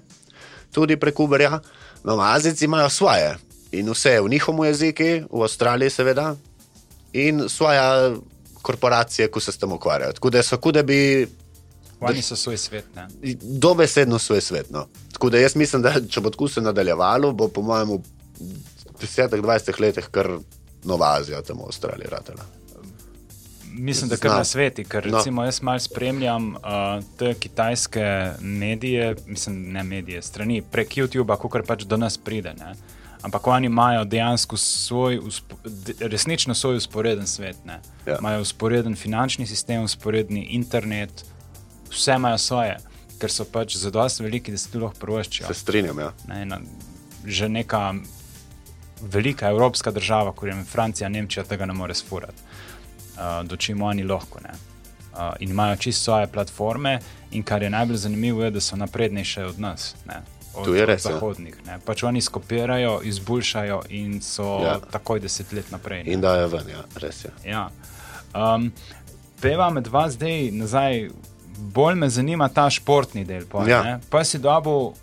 [0.73, 1.61] tudi prek Uberja.
[2.05, 3.37] No, Azici imajo svoje
[3.73, 6.35] in vse v njihovem jeziku, v Avstraliji seveda,
[7.13, 7.81] in svoje
[8.63, 10.13] korporacije, ki se s tem ukvarjajo.
[10.13, 11.27] Tako da so, kot da bi
[12.01, 12.85] Oni so svoj svet.
[12.95, 13.07] Ne?
[13.41, 14.71] dobesedno svoj svet.
[14.71, 14.87] No.
[15.13, 18.01] Tako da jaz mislim, da če bo tako se nadaljevalo, bo po mojem v
[19.01, 20.29] 10-20 letih kar
[20.85, 22.45] Nova Azija tam v Avstraliji ratela.
[23.73, 25.19] Mislim, da kar na sveti, ker No.
[25.19, 26.61] recimo jaz malo spremljam uh,
[27.19, 32.55] te kitajske medije, mislim, ne medije, strani prek YouTuba, ko kar pač do nas pride.
[32.59, 32.75] Ne?
[33.23, 35.21] Ampak oni imajo dejansko svoj,
[36.01, 37.57] resnično svoj usporeden svet.
[37.65, 37.81] ne.
[38.07, 38.19] Ja.
[38.19, 41.25] Imajo usporeden finančni sistem, usporedni internet,
[41.91, 42.77] vse imajo svoje,
[43.21, 45.49] ker so pač zadosti veliki, da se tu lahko prvoščijo.
[45.49, 46.13] Se strinjam, ja.
[46.29, 46.61] Ne, ena,
[47.25, 47.95] že neka
[49.01, 52.43] velika evropska država, kot je Francija, Nemčija, tega ne more sfurati,
[53.17, 54.41] uh, do čim oni lahko.
[54.45, 54.55] Ne.
[55.13, 56.99] Uh, in imajo čisto svoje platforme,
[57.31, 59.95] in kar je najbolj zanimivo, je, da so naprednejše od nas.
[60.07, 60.23] Ne.
[60.57, 61.13] Od, je od res, ja.
[61.13, 61.57] zahodnih.
[61.67, 61.79] Ne.
[61.85, 64.69] Pač oni skopirajo, izboljšajo in so ja.
[64.69, 64.79] Ja.
[64.91, 66.05] takoj deset let naprej.
[66.05, 66.13] ne.
[66.13, 67.31] In da je ven, ja, res je.
[67.45, 67.69] Ja.
[68.35, 68.73] Um,
[69.41, 71.09] peva med vas zdaj nazaj.
[71.57, 73.47] Bolj me zanima ta športni del.
[73.49, 73.79] Pa, Ja.
[73.87, 74.01] ja.
[74.11, 74.97] pa si dobil uh,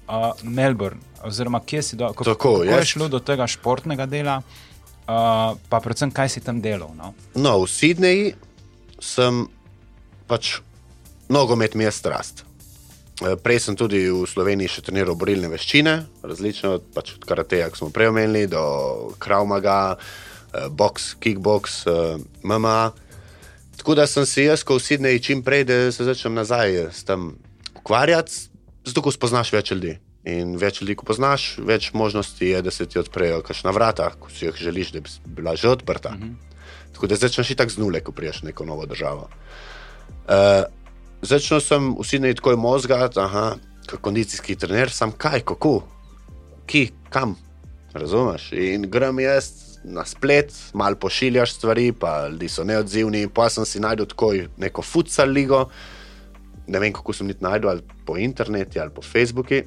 [0.43, 5.57] Melbourne, oziroma kje si dobil, kako, Tako, kako je šlo do tega športnega dela, uh,
[5.69, 6.93] pa predvsem kaj si tam delal.
[6.93, 7.13] No?
[7.35, 8.35] No, v Sydneyju
[9.01, 9.47] sem
[10.29, 10.59] pač
[11.29, 12.45] nogomet mi je strast.
[13.23, 15.95] Eh, Prej sem tudi v Sloveniji še treniral borilne veščine,
[16.27, 18.63] različne pač od karateja, ki smo prej omenili, do
[19.23, 22.91] kravmaga, eh, boks, kickboks, eh, MMA.
[23.79, 27.03] Tako da sem si jaz, ko v Sydneyju čim prej, da se začnem nazaj s
[27.03, 27.35] tem
[27.79, 28.51] ukvarjati,
[28.85, 29.97] zato ko spoznaš več ljudi.
[30.23, 34.29] In več ljudi, ko poznaš, več možnosti je, da se ti odprejo kakšna vrata, ko
[34.31, 36.09] si jih želiš, da bi bila že odprta.
[36.09, 36.35] Uh -huh.
[36.93, 39.29] Tako da začneš i tako z nule, ko priješ neko novo državo.
[40.27, 40.63] Uh,
[41.23, 43.55] začel sem v Sydneyju tako mozgati, aha,
[44.01, 45.81] kondicijski trener, sam kaj, kako,
[46.67, 47.35] ki, kam,
[47.93, 48.51] razumeš?
[48.51, 53.79] In grem jaz na splet, malo pošiljaš stvari, pa ljudje so neodzivni, pa sem si
[53.79, 55.65] najdel tako neko futsal ligo,
[56.67, 59.63] ne vem kako sem niti najdel, ali po internetu ali po Facebooku.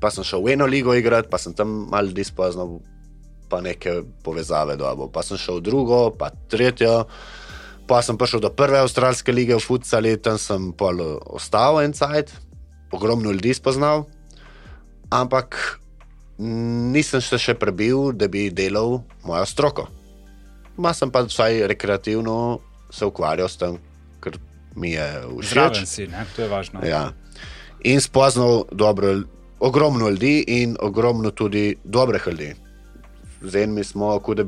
[0.00, 2.78] Pa sem šel v eno ligo igrati, pa sem tam malo ljudi spoznal,
[3.48, 5.08] pa neke povezave dobil.
[5.08, 7.06] Pa sem šel v drugo, pa tretjo.
[7.86, 12.34] Pa sem prišel do prve avstralske lige v futsali, tam sem pol ostal en cajt,
[12.90, 14.06] ogromno ljudi spoznal.
[15.10, 15.78] ampak
[16.92, 19.86] nisem se še prebil, da bi delal mojo stroko.
[20.76, 22.60] Ma sem pa vsaj rekreativno
[22.92, 23.78] se ukvarjal s tem,
[24.20, 24.36] ker
[24.76, 25.52] mi je všeč.
[25.52, 26.26] Zraven si, ne?
[26.36, 26.84] to je važno.
[26.84, 27.10] Ja.
[27.88, 29.22] In spoznal dobro,
[29.60, 32.52] ogromno ljudi in ogromno tudi dobrih ljudi.
[33.40, 34.44] Z enimi smo, kot da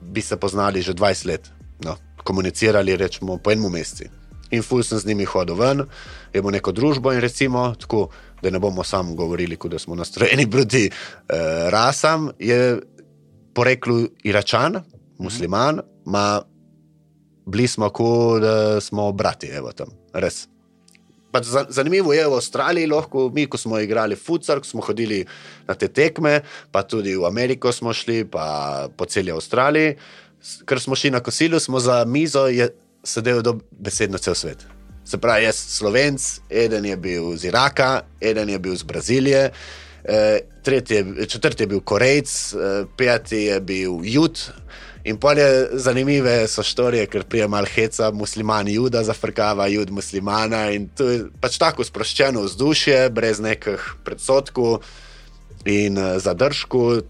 [0.00, 1.50] bi se poznali že 20 let,
[1.82, 1.96] no,
[2.26, 4.10] komunicirali rečemo po enem mesecu.
[4.50, 5.80] In ful sem z njimi hodil ven,
[6.32, 8.08] imel neko družbo in recimo, tako,
[8.38, 10.90] da ne bomo samo govorili, da smo nastrojeni proti eh,
[11.68, 12.78] rasam, je
[13.54, 14.82] poreklo Iračan,
[15.18, 16.42] musliman, ma
[17.46, 20.46] bili smo, kot da smo brati, evo tam, res.
[21.32, 25.24] Pač za- zanimivo je v Avstraliji, lahko mi, ko smo igrali futsal, smo hodili
[25.66, 28.46] na te tekme, pa tudi v Ameriko smo šli, pa
[28.88, 29.90] po celi Avstraliji.
[29.90, 29.98] S-
[30.66, 32.68] Ker smo šli na kosilo, smo za mizo je
[33.04, 34.66] sedel do besedno cel svet.
[35.04, 39.50] Se pravi, jaz Slovenc, eden je bil iz Iraka, eden je bil iz Brazilije,
[40.04, 44.38] eh, tretji, četrti je bil Korejc, eh, peti je bil Jud.
[45.06, 50.70] In pol je zanimive so štorije, ker prije mal heca, musliman juda zafrkava, jud muslimana
[50.74, 54.80] in to je pač tako sproščeno vzdušje, brez nekih predsodkov
[55.64, 57.04] in uh, zadržkov.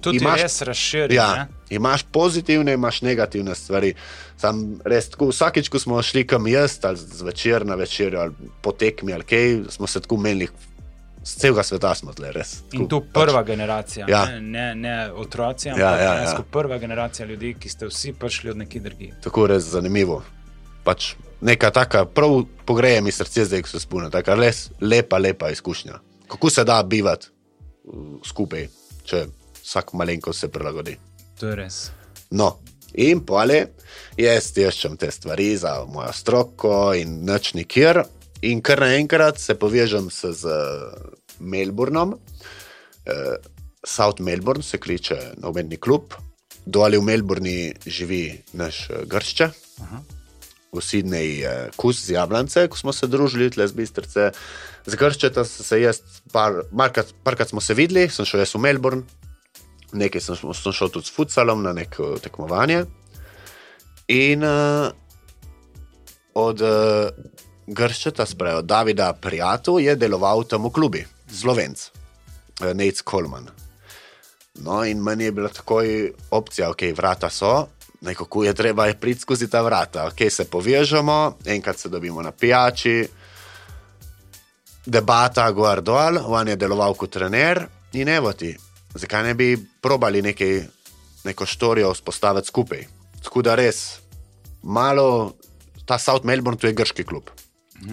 [0.00, 1.14] Tudi Imaš- res razširjen.
[1.14, 1.59] ja, ne?
[1.70, 3.94] Imaš pozitivne, imaš negativne stvari.
[4.36, 8.72] Sam res tako, vsakeč, ko smo šli kam jaz, ali zvečer na večer, ali po
[8.72, 10.48] tekmi, ali kaj, smo se tako menili,
[11.24, 12.54] z celega sveta smo tle, res.
[12.72, 14.24] In Tako, tu prva generacija, Ja.
[14.26, 16.42] ne, ne, ne otroci, ampak Ja, ja, ja.
[16.50, 19.10] prva generacija ljudi, ki ste vsi prišli od nekje drugje.
[19.22, 20.22] tako res zanimivo.
[20.84, 25.50] Pač neka taka, prav pogreje mi srce, zdaj ko se spune, tako res lepa, lepa
[25.50, 25.98] izkušnja.
[26.28, 27.28] Kako se da bivati
[27.84, 28.68] uh, skupaj,
[29.04, 29.26] če
[29.62, 30.96] vsak malenkost se prilagodi.
[31.40, 31.76] To je res.
[32.36, 32.58] No,
[33.00, 33.60] in pole,
[34.20, 38.04] jaz iščem te stvari za mojo stroko in noč nikjer.
[38.44, 40.52] In kar naenkrat se povežem s, z
[41.40, 42.14] Melbournom,
[43.08, 43.36] eh,
[43.84, 46.14] South Melbourne se kliče nobenni klub,
[46.66, 49.50] dol v Melbourni živi naš eh, gršče.
[49.84, 50.02] Aha.
[50.70, 54.28] V Sydneyju je kus z jablance, ko smo se družili, tle z bistrce.
[54.86, 55.98] Z grščeta sem se jaz,
[56.32, 59.19] par, markrat, parkrat smo se videli, sem šel jaz v Melbourne,
[59.92, 62.84] nekaj sem, sem šel tudi s futsalom na neko tekmovanje.
[64.10, 64.90] In uh,
[66.34, 67.08] od uh,
[67.66, 71.90] Grščeta, spravi od Davida Prijatu, je deloval tam v klubi, Slovenc,
[72.60, 73.50] uh, Nate Coleman.
[74.60, 77.68] No, in meni je bila takoj opcija, ok, vrata so,
[78.00, 83.08] nekako je treba priti skozi ta vrata, ok, se povežemo, enkrat se dobimo na pijači.
[84.86, 88.56] Debata, gor dol, on je deloval kot trener in evo ti,
[88.94, 90.64] zakaj ne bi probali nekaj,
[91.24, 92.86] neko štorijo vzpostaviti skupaj.
[93.22, 94.00] Tako da res,
[94.62, 95.36] malo,
[95.86, 97.30] ta South Melbourne, to je grški klub.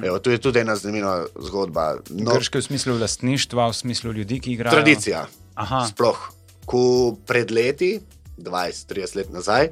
[0.03, 1.95] Evo, tu je tudi ena zanimiva zgodba.
[2.09, 2.33] No.
[2.35, 4.75] Grške v smislu lastništva, v smislu ljudi, ki igrajo.
[4.75, 5.27] Tradicija.
[5.55, 5.85] Aha.
[5.87, 6.19] Sploh,
[6.67, 7.99] ko pred leti,
[8.37, 9.71] 20-30 let nazaj,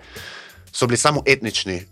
[0.71, 1.83] so bili samo etnični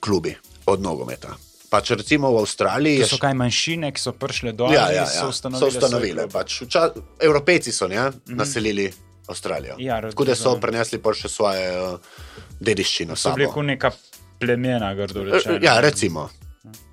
[0.00, 0.36] klubi
[0.66, 1.36] od nogometa.
[1.76, 5.06] Pač recimo v Avstraliji To so kaj manjšine, ki so prišle dol ja, in ja,
[5.06, 5.60] so ja, ustanovile.
[5.60, 6.24] so ustanovile.
[6.26, 6.86] Pač, vča,
[7.20, 8.88] Evropejci so ne, mm naselili
[9.26, 9.74] Avstralijo.
[9.78, 11.98] Ja, Tako da so prenesli pol še svoje uh,
[12.60, 13.12] dediščino.
[13.14, 13.90] So bili kot neka
[14.38, 15.58] plemena, grdo rečeno.
[15.60, 16.28] Ja, recimo,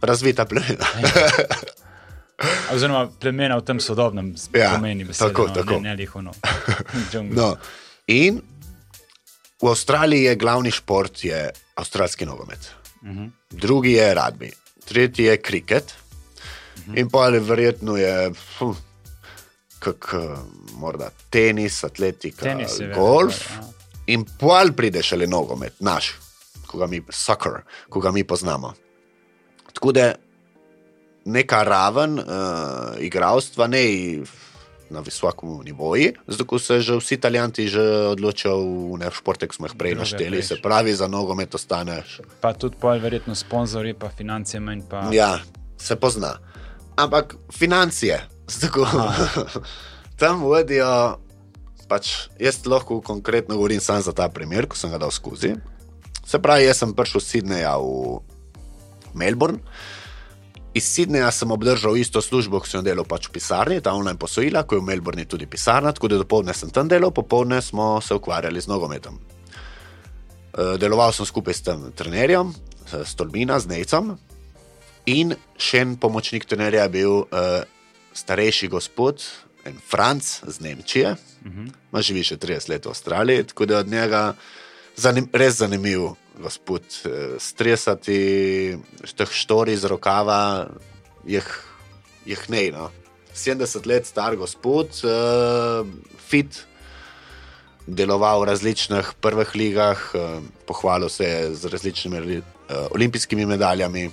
[0.01, 0.83] razvita plemena.
[2.73, 5.77] Oziroma plemena v tem sodobnem Ja, ja, pomeni besede, tako, no, tako.
[5.77, 6.33] ne, ne lihono.
[7.31, 7.53] No,
[8.07, 8.41] in
[9.55, 12.71] v Avstraliji je glavni šport je avstralski nogomet,
[13.03, 13.25] Mhm.
[13.51, 14.49] drugi je rugby,
[14.85, 15.93] tretji je kriket,
[16.95, 18.31] in pa ali verjetno je.
[18.59, 18.75] Hm,
[19.83, 20.37] Kak, eh,
[20.79, 23.89] morda tenis, atletika, Tenis je golf, velik, ja.
[24.15, 26.13] in pol pride šele nogomet, naš,
[26.67, 28.73] ko ga mi, soccer, ko ga mi poznamo.
[29.73, 30.13] Tako da
[31.25, 32.25] neka raven uh,
[32.99, 33.83] igralstva ne
[34.93, 37.81] na visokem nivoju, zato se že vsi italijanti že
[38.13, 38.57] odločijo
[38.93, 42.21] v ne športe, ki smo jih prej našteli, se pravi, za nogomet ostaneš.
[42.41, 44.85] Pa tudi pol, verjetno sponzorji, pa finance manj.
[44.89, 45.09] Pa...
[45.11, 45.39] Ja,
[45.77, 46.37] se pozna.
[46.95, 48.21] Ampak financije,
[48.61, 48.87] tako,
[50.21, 51.19] tam vodijo.
[51.83, 55.51] Pač jaz lahko konkretno govorim samo za ta primer, ko sem ga dal skozi.
[56.25, 58.21] Se pravi, jaz sem prišel iz Sydneyja v
[59.13, 59.59] Melbourne.
[60.73, 64.17] Iz Sydneyja sem obdržal isto službo, ki sem jo delal pač v pisarni, ta online
[64.17, 68.01] posojila, ko je v Melbourni tudi pisarna, tako da dopoledne sem tam delal, popoldne smo
[68.01, 69.19] se ukvarjali z nogometom.
[70.53, 72.53] Eh, Deloval sem skupaj s tem trenerjem,
[72.89, 74.17] s Stolmina, z Necom,
[75.05, 77.63] in še en pomočnik trenerja je bil uh,
[78.15, 79.19] starejši gospod,
[79.65, 81.67] en Franc z Nemčije, Mhm.
[81.91, 84.33] ima živi še 30 let v Avstraliji, tako da od njega
[84.95, 86.83] zanim, res zanimiv gospod.
[87.05, 88.19] eh, Stresati
[89.15, 90.67] teh štori iz rokava,
[91.25, 91.47] jih,
[92.27, 92.67] jih ne.
[92.75, 92.91] No.
[93.33, 95.87] 70 let star gospod, uh,
[96.21, 96.59] fit,
[97.87, 100.37] deloval v različnih prvih ligah, uh,
[100.69, 102.43] pohvalil se je z različnimi uh,
[102.93, 104.11] olimpijskimi medaljami.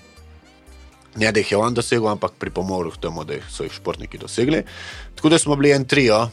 [1.20, 4.62] Ne, da jih je on dosegel, ampak pripomoril k temu, da so jih športniki dosegli.
[5.18, 6.28] Tako da smo bili en trio,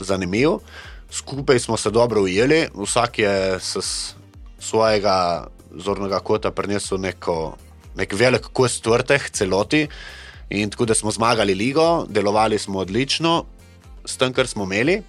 [0.00, 0.58] zanimiv,
[1.10, 4.12] skupaj smo se dobro ujeli, vsak je s
[4.62, 7.56] svojega zornega kota prinesel neko,
[7.98, 9.86] nek velik kos tvrteh celoti.
[10.52, 13.44] In tako da smo zmagali ligo, delovali smo odlično,
[14.04, 15.00] s tem, kar smo imeli.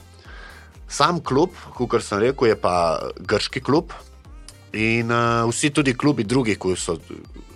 [0.87, 2.75] Sam klub, kot sem rekel, je pa
[3.19, 3.91] grški klub.
[4.73, 6.97] In uh, vsi tudi klubi, drugi, ki so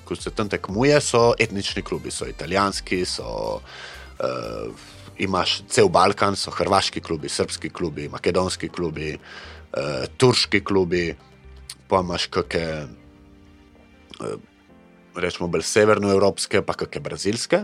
[0.07, 4.85] ko se tam tekmuje, so etnični klubi, so italijanski, so, uh,
[5.17, 11.09] imaš cel Balkan, so hrvaški klubi, srpski klubi, makedonski klubi, uh, turški klubi,
[11.89, 12.87] pa imaš kakšne,
[14.19, 14.37] uh,
[15.15, 17.63] rečemo, bolj severnoevropske, pa kakšne brazilske.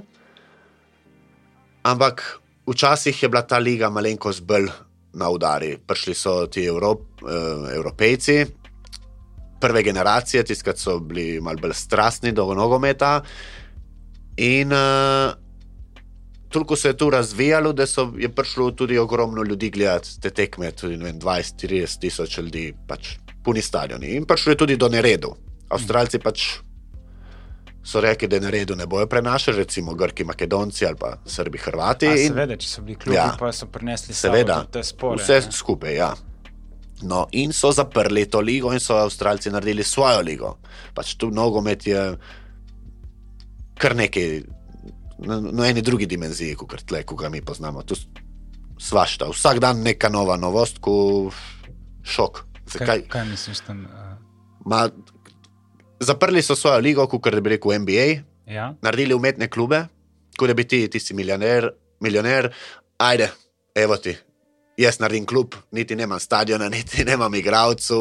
[1.83, 2.23] Ampak
[2.67, 4.71] včasih je bila ta liga malenkost bolj
[5.13, 5.75] na udari.
[5.77, 8.45] Prišli so ti Evrop, uh, evropejci,
[9.61, 13.21] prve generacije, tisti, ki so bili malo bolj strastni do nogometa.
[14.37, 15.33] In uh,
[16.53, 20.71] toliko se je tu razvijalo, da so, je prišlo tudi ogromno ljudi gledati te tekme,
[20.71, 24.15] tudi 20-30 tisoč ljudi, pač puni stadioni.
[24.17, 25.33] In prišlo je tudi do neredu.
[25.69, 26.45] Avstralci pač
[27.83, 32.07] so rekli, da neredu ne bojo prenašali, recimo Grki, Makedonci ali pa Srbi, Hrvati.
[32.07, 35.19] A, seveda, če so bili klubi, ja, pa so prinesli seveda, te spore.
[35.19, 35.51] Vse ne?
[35.51, 36.13] skupaj, ja.
[37.03, 40.55] No, in so zaprli to ligo, in so Avstralci naredili svojo ligo.
[40.95, 42.05] Pač tu nogomet je
[43.75, 44.43] kar nekaj,
[45.27, 47.83] na, na eni drugi dimenziji, kot tle, ko ga mi poznamo.
[47.83, 47.99] Tu
[48.79, 51.33] svašta, vsak dan neka nova novost, ko
[52.03, 52.45] šok.
[52.71, 52.87] Zakaj?
[52.87, 53.85] Kaj, kaj misliš tam?
[53.85, 54.17] Uh...
[54.65, 54.89] Ma,
[55.99, 58.07] zaprli so svojo ligo, kot bi rekel NBA,
[58.53, 58.73] ja?
[58.81, 59.85] naredili umetne klube,
[60.37, 62.53] kot da bi ti, ti si milijoner, milijoner,
[62.97, 63.31] ajde,
[63.75, 64.15] evo ti
[64.77, 67.97] jaz naredim klub, niti nemam stadiona, niti nemam igralcev.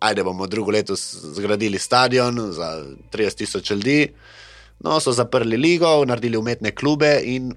[0.00, 4.12] Ajde, bomo drugo leto zgradili stadion za 30 tisoč ljudi.
[4.80, 7.52] No, so zaprli ligo, naredili umetne klube in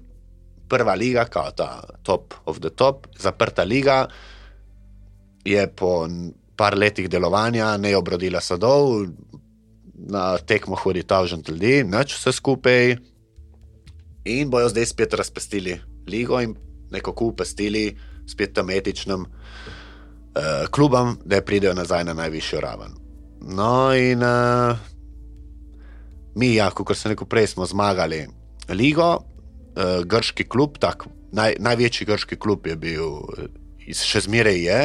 [0.68, 4.06] prva liga, kot ta top of the top, zaprta liga,
[5.44, 6.08] je po
[6.56, 9.06] par letih delovanja ne obrodila sadov,
[9.94, 12.96] na tekmo hodi ta užen ljudi, noč vse skupaj.
[14.24, 16.54] In bojo zdaj spet razpestili ligo in
[16.90, 17.96] neko kupestili
[18.28, 22.94] spet tam etičnim uh, klubom, da pridejo nazaj na najvišjo raven.
[23.40, 24.76] No, in uh,
[26.34, 28.24] mi, ja, kot sem rekel prej, smo zmagali
[28.72, 33.20] ligo, uh, grški klub, tak, naj, največji grški klub je bil.
[33.84, 34.80] Še zmeraj je,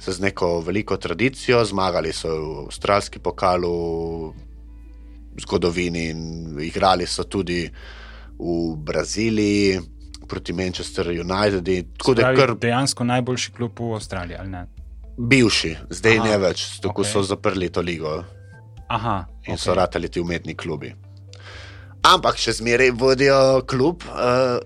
[0.00, 3.74] z neko veliko tradicijo, zmagali so v avstralski pokalu,
[5.30, 7.62] v zgodovini, in igrali so tudi
[8.40, 9.78] v Braziliji,
[10.30, 11.64] proti Manchester United.
[11.98, 12.54] Pravi, kar...
[12.54, 14.38] Dejansko najboljši klub v Avstraliji.
[15.18, 17.12] Bivši, zdaj Aha, ne več, tako okay.
[17.12, 18.22] so zaprli to ligo.
[18.88, 19.60] Aha, in okay.
[19.60, 20.94] so ratali ti umetni klubi.
[22.06, 24.56] Ampak še zmeraj vodijo klub uh,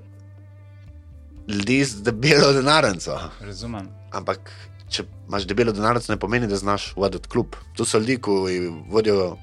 [1.49, 3.19] ljudi z debelo denarnico.
[3.41, 3.89] Razumem.
[4.13, 4.51] Ampak
[4.89, 7.57] če imaš debelo denarnico, ne pomeni, da znaš voditi klub.
[7.77, 9.37] Tu so ljudi, ki vodijo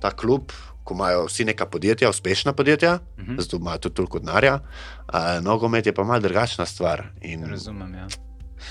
[0.00, 0.52] ta klub,
[0.84, 3.32] ko imajo vsi neka podjetja, uspešna podjetja, uh mhm.
[3.32, 3.40] -huh.
[3.40, 4.54] zato imajo tudi toliko denarja.
[4.54, 7.06] Uh, nogomet je pa mal drugačna stvar.
[7.20, 7.94] In Razumem.
[7.94, 8.08] Ja.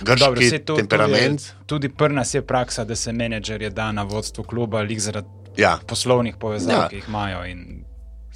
[0.02, 1.42] Dobro, to, temperament.
[1.42, 5.00] To je, tudi pri nas je praksa, da se menedžerje da na vodstvo kluba, ali
[5.00, 5.80] zaradi ja.
[5.88, 6.88] poslovnih povezav, ja.
[6.88, 7.46] ki jih imajo.
[7.46, 7.84] In...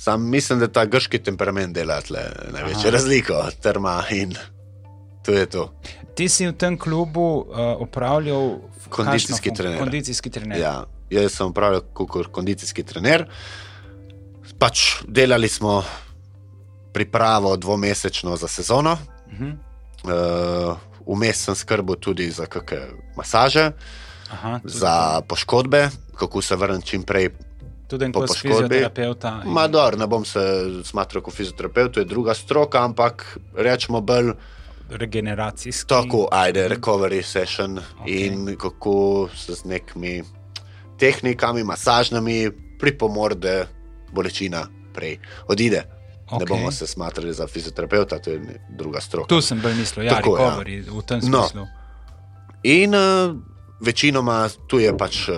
[0.02, 2.00] Sam mislim, da ta grški temperament dela
[2.54, 4.32] največjo razliko, trma in
[5.26, 5.68] to je to.
[6.18, 8.56] Ti si v tem klubu uh, upravljal
[8.90, 9.78] kondicijski trener.
[9.80, 10.58] Kondicijski trener.
[10.60, 10.72] Ja,
[11.10, 13.28] jaz sem upravljal kot kondicijski trener.
[14.58, 15.84] Pač delali smo
[16.94, 19.54] pripravo dvomesečno za sezono, uh -huh.
[21.06, 23.72] uh, vmes sem skrbel tudi za kakšne masaže,
[24.32, 27.30] Aha, za poškodbe, kako se vrniti čim prej.
[27.92, 28.78] Tudi po poškodbi.
[28.78, 29.52] In...
[29.52, 30.40] Mador, ne bom se
[30.88, 33.26] smatral kot fizioterapevt, to je druga stroka, ampak
[33.56, 34.32] rečemo bolj.
[34.90, 35.90] Regeneracijski.
[35.90, 38.08] Tako, ajde, recovery session okay.
[38.08, 40.24] in kako se z nekimi
[41.00, 43.66] tehnikami, masažnami pripomore
[44.12, 44.64] bolečina
[44.94, 45.84] prej odide.
[46.32, 46.40] Okay.
[46.40, 49.28] Ne bomo se smatrali za fizioterapeuta, to je druga stroka.
[49.28, 51.44] Tu sem bil mislil, da je to v tem no.
[51.44, 51.60] smislu.
[51.60, 51.68] No.
[52.64, 53.36] In uh,
[53.82, 55.36] večinoma tu je pač uh,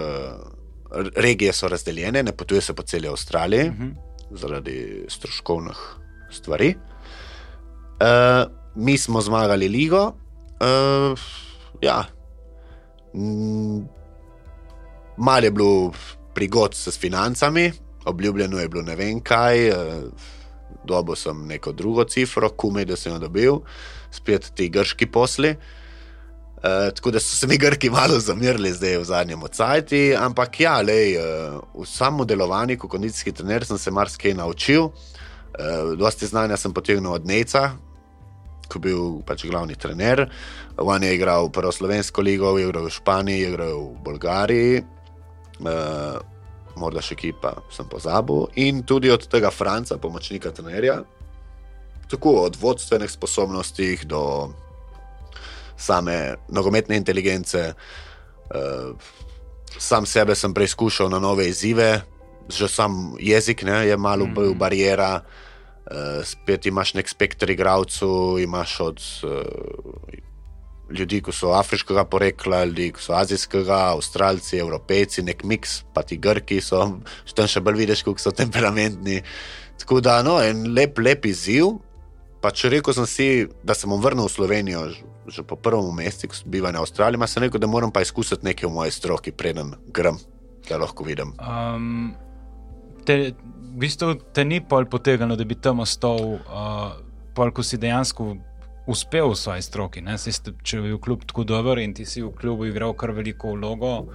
[1.15, 3.75] regije so razdeljene, ne potuje se po celi Avstraliji uh.
[3.75, 3.91] -huh.
[4.31, 5.77] zaradi stroškovnih
[6.31, 6.75] stvari.
[7.93, 10.07] Uh, mi smo zmagali ligo.
[10.07, 11.19] Uh,
[11.81, 12.03] ja.
[15.17, 15.91] Mal je bilo
[16.33, 17.71] prigod s financami,
[18.05, 19.75] obljubljeno je bilo ne vem kaj, uh,
[20.83, 23.53] dobil sem neko drugo cifro, kume, da sem jo dobil,
[24.11, 25.49] spet ti grški posli.
[25.49, 25.57] Uh,
[26.95, 31.17] tako da so se mi Grki malo zamirili zdaj v zadnjem odcajti, ampak ja, lej,
[31.17, 34.83] uh, v samem delovanju kot kondicijski trener sem se marsikaj naučil.
[34.83, 37.71] Uh, dosti znanja sem potegnil od Neca,
[38.71, 40.29] ko je bil pač glavni trener.
[40.77, 44.83] On je igral prvo slovensko ligo, je igral v Španiji, je igral v Bolgariji,
[45.67, 46.17] uh,
[46.79, 48.47] morda še kipa, sem pozabil.
[48.55, 51.01] In tudi od tega Franca, pomočnika trenerja,
[52.07, 54.53] tako od vodstvenih sposobnosti do
[55.83, 57.73] same nogometne inteligence.
[58.53, 58.95] Uh,
[59.77, 62.01] sam sebe sem preizkušal na nove izzive,
[62.49, 64.57] že sam jezik ne, je malo bolj mm -hmm.
[64.57, 65.21] barijera.
[65.83, 69.29] Uh, spet imaš nek spektr igralcev, imaš od uh,
[70.91, 76.17] ljudi, ki so afriškega porekla, ljudi, ki so azijskega, avstralci, evropejci, nek miks, pa ti
[76.17, 76.99] grki so,
[77.35, 79.21] tam še bolj vidiš, kako so temperamentni.
[79.79, 81.73] Tako da, no, en lep, lep izziv.
[82.43, 83.27] Pa če rekel sem si,
[83.63, 84.81] da se bom vrnil v Slovenijo,
[85.31, 88.67] že po prvem mesecu bivanja v Avstraliji, ima se rekel, da moram pa izkusiti nekaj
[88.67, 90.19] v moji stroki, preden grem,
[90.67, 91.31] da lahko vidim.
[91.39, 92.11] Um,
[93.07, 96.99] te, v bistvu te ni pol potegnilo, da bi tam ostal, uh,
[97.31, 98.33] pol, ko si dejansko
[98.91, 100.03] uspel v svoji stroki.
[100.19, 103.55] Ste, če bi bil kljub tako dober in ti si v klubu igral kar veliko
[103.55, 104.11] vlogo.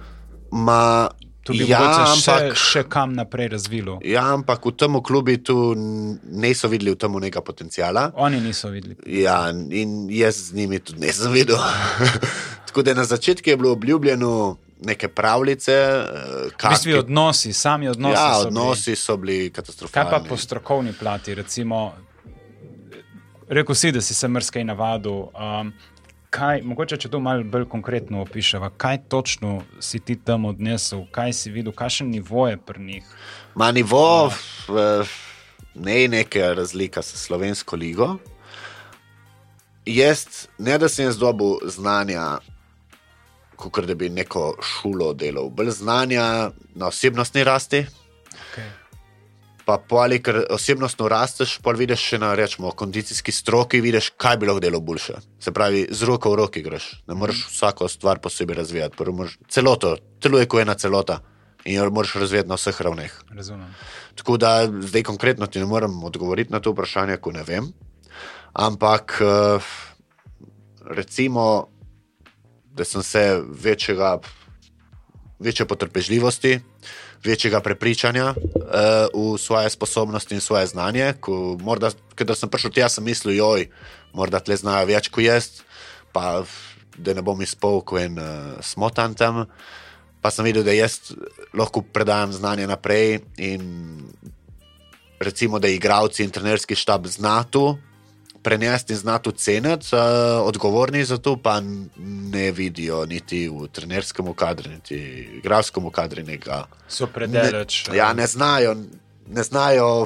[0.53, 1.09] Ma,
[1.43, 3.97] To bi ja, ampak, še, še kam naprej razvilo.
[4.05, 5.33] Ja, ampak v tem klubu
[5.75, 8.11] niso videli v tem nekega potencijala.
[8.19, 8.99] Oni niso videli.
[9.07, 11.57] Ja, in jaz z njimi tudi nisem videl.
[12.69, 15.71] Tako da na začetku je bilo obljubljeno neke pravljice.
[16.57, 18.13] Kaj eh, so odnosi, sami odnosi?
[18.13, 19.93] Ja, so odnosi bili, so bili katastrofalni.
[19.93, 21.35] Kaj pa po strokovni plati?
[21.35, 21.93] Recimo,
[23.47, 25.31] rekel si, da si se mrskaj navadil.
[25.33, 25.73] Um,
[26.29, 31.33] kaj, mogoče če to malo bolj konkretno opišemo, kaj točno si ti tam odnesel, kaj
[31.33, 33.15] si videl, kakšen nivo je pri njih?
[33.55, 34.31] Ma nivo,
[34.69, 35.03] ja.
[35.75, 38.15] ne je neka razlika s slovensko ligo.
[39.85, 42.37] Jaz, ne da sem jaz dobil znanja,
[43.55, 47.85] kot da bi neko šolo delal, bolj znanja na osebnostni rasti.
[49.69, 54.47] Pa poli, ker osebnostno rasteš, pa vidiš še na rečemo, kondicijski stroki, vidiš, kaj bi
[54.49, 55.19] lahko delo boljše.
[55.37, 57.51] Se pravi, z roko v roki greš, ne moreš mm.
[57.53, 59.05] vsako stvar posebej razvijati.
[59.13, 61.19] Moraš, celoto, telo je kot ena celota
[61.69, 63.19] in jo moraš razvijati na vseh ravneh.
[63.29, 63.75] Razumem.
[64.17, 67.69] Tako da zdaj konkretno ti ne morem odgovoriti na to vprašanje, ko ne vem.
[68.53, 69.69] Ampak eh,
[70.97, 71.67] recimo,
[72.73, 74.17] da sem se večjega,
[75.39, 76.57] večje potrpežljivosti
[77.23, 81.13] večjega prepričanja uh, v svoje sposobnosti in svoje znanje.
[81.19, 83.67] Ko, morda, ker sem prišel tja, sem mislil, joj,
[84.13, 85.49] morda tle znajo več kot jaz,
[86.13, 86.43] pa
[86.97, 89.45] da ne bom izpol, ko en uh, smotan tam.
[90.19, 91.13] Pa sem videl, da jaz
[91.55, 93.63] lahko predajam znanje naprej in
[95.19, 97.77] recimo, da igravci in trenerski štab znajo
[98.43, 100.01] prenesti in znati ceniti, uh,
[100.47, 101.61] odgovorni za to pa
[102.31, 106.23] ne vidijo niti v trenerskem kadru, niti v igralskem kadru.
[106.87, 107.87] So predaleč.
[107.87, 108.75] Ne, ja, ne znajo,
[109.27, 110.05] ne znajo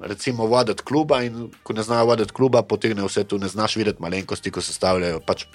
[0.00, 4.02] recimo, voditi kluba in ko ne znajo voditi kluba, potegne vse to, ne znaš videti
[4.02, 5.20] malenkosti, ko se stavljajo.
[5.20, 5.46] Pač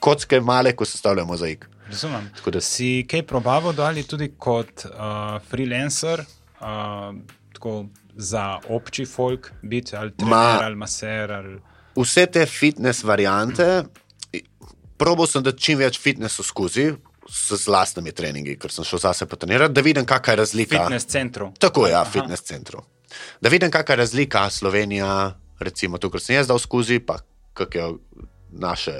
[0.00, 1.68] Kocke male, ko se stavljajo mozaik.
[1.88, 2.30] Razumem.
[2.46, 2.60] Da...
[2.60, 6.24] Si kaj probavo dali tudi kot uh, freelancer,
[6.60, 7.14] uh,
[7.52, 7.84] tako
[8.16, 11.32] za obči folk, biti ali trener Ma, ali maser.
[11.32, 11.56] Ali...
[11.96, 13.84] Vse te fitness variante,
[14.96, 16.92] probo sem da čim več fitnessa skozi.
[17.32, 20.80] S vlastnimi treningi, ker sem šel zase potrenirati, da vidim, kakšna je razlika.
[20.82, 21.52] Fitness centru.
[21.58, 22.82] Tako je, ja, fitness centru.
[23.40, 25.12] Da vidim, kakšna je razlika Slovenija,
[25.62, 27.20] recimo to, kar sem jaz dal skozi, pa
[27.54, 27.94] kakšne
[28.52, 28.92] naše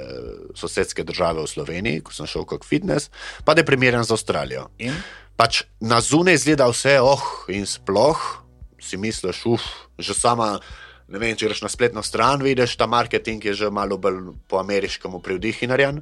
[0.55, 3.11] sosedske države v Sloveniji, ko sem šel kot fitness,
[3.45, 4.69] pa da je primeren za Avstralijo.
[4.81, 4.95] In?
[5.37, 7.21] Pač na zunaj izgleda vse, oh,
[7.53, 8.21] in sploh,
[8.83, 9.63] si misliš, uf,
[9.97, 10.57] že sama.
[11.11, 14.57] Ne vem, če greš na spletno stran, vidiš, ta marketing je že malo bolj po
[14.61, 15.99] ameriškem privdihi narejen.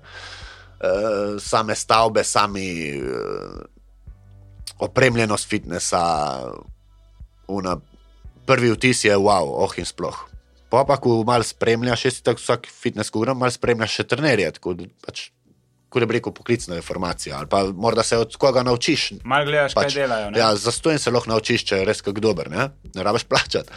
[0.81, 3.61] Uh, same stavbe, sami uh,
[4.81, 6.01] opremljenost fitnesa,
[7.47, 7.75] una,
[8.45, 10.17] prvi vtis je wow, oh in sploh.
[10.71, 14.53] Pa pa, ko malo spremljaš, še si tako vsak fitness, greš, malo spremljaš še trenerje.
[14.57, 15.27] Tako, pač,
[15.91, 17.37] kot je rekel, poklicna informacija.
[17.37, 19.11] Ali pa morda se od koga naučiš.
[19.23, 20.29] Malo gledaš, pač, kaj delajo.
[20.35, 22.47] Ja, Zato se lahko naučiš, če je res kako dober.
[22.51, 23.69] Ne, ne rabiš plačati.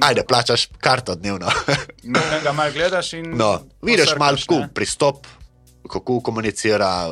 [0.00, 1.52] Ajde, plačaš karto dnevno.
[2.44, 3.34] Ga malo gledaš in.
[3.36, 5.26] No, vidiš malo skup pristop.
[5.88, 7.08] Kako komunicira,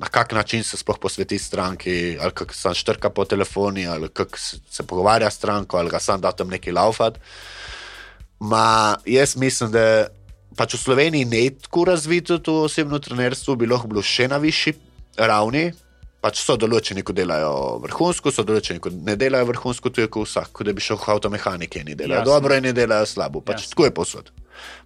[0.00, 4.38] na kak način se sploh posveti stranki, ali kako se štrka po telefoni, ali kako
[4.38, 7.18] se pogovarja s stranko, ali ga sam da tam neki laufat.
[8.40, 10.06] Ma, jaz mislim, da
[10.56, 14.74] pač v Sloveniji ne tako razvito to osebno trenerstvo, bi lahko bilo še na višji
[15.18, 15.72] ravni,
[16.24, 17.48] Pač so določeni, ko delajo
[17.82, 20.96] vrhunsko, so določeni, ko ne delajo vrhunsko, tu je kot vsak, kot da bi šel
[20.96, 22.30] v avtomehanike, eni delajo Jasno.
[22.30, 23.42] dobro, eni delajo slabo.
[23.44, 23.72] Pač Jasno.
[23.74, 24.30] tako je posod.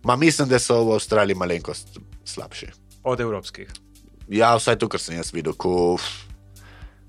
[0.02, 2.72] Ma mislim, da so v Avstraliji malenkost slabši.
[3.06, 3.70] Od evropskih.
[4.34, 5.54] Ja, vsaj to, kar sem jaz videl.
[5.54, 5.94] Ko,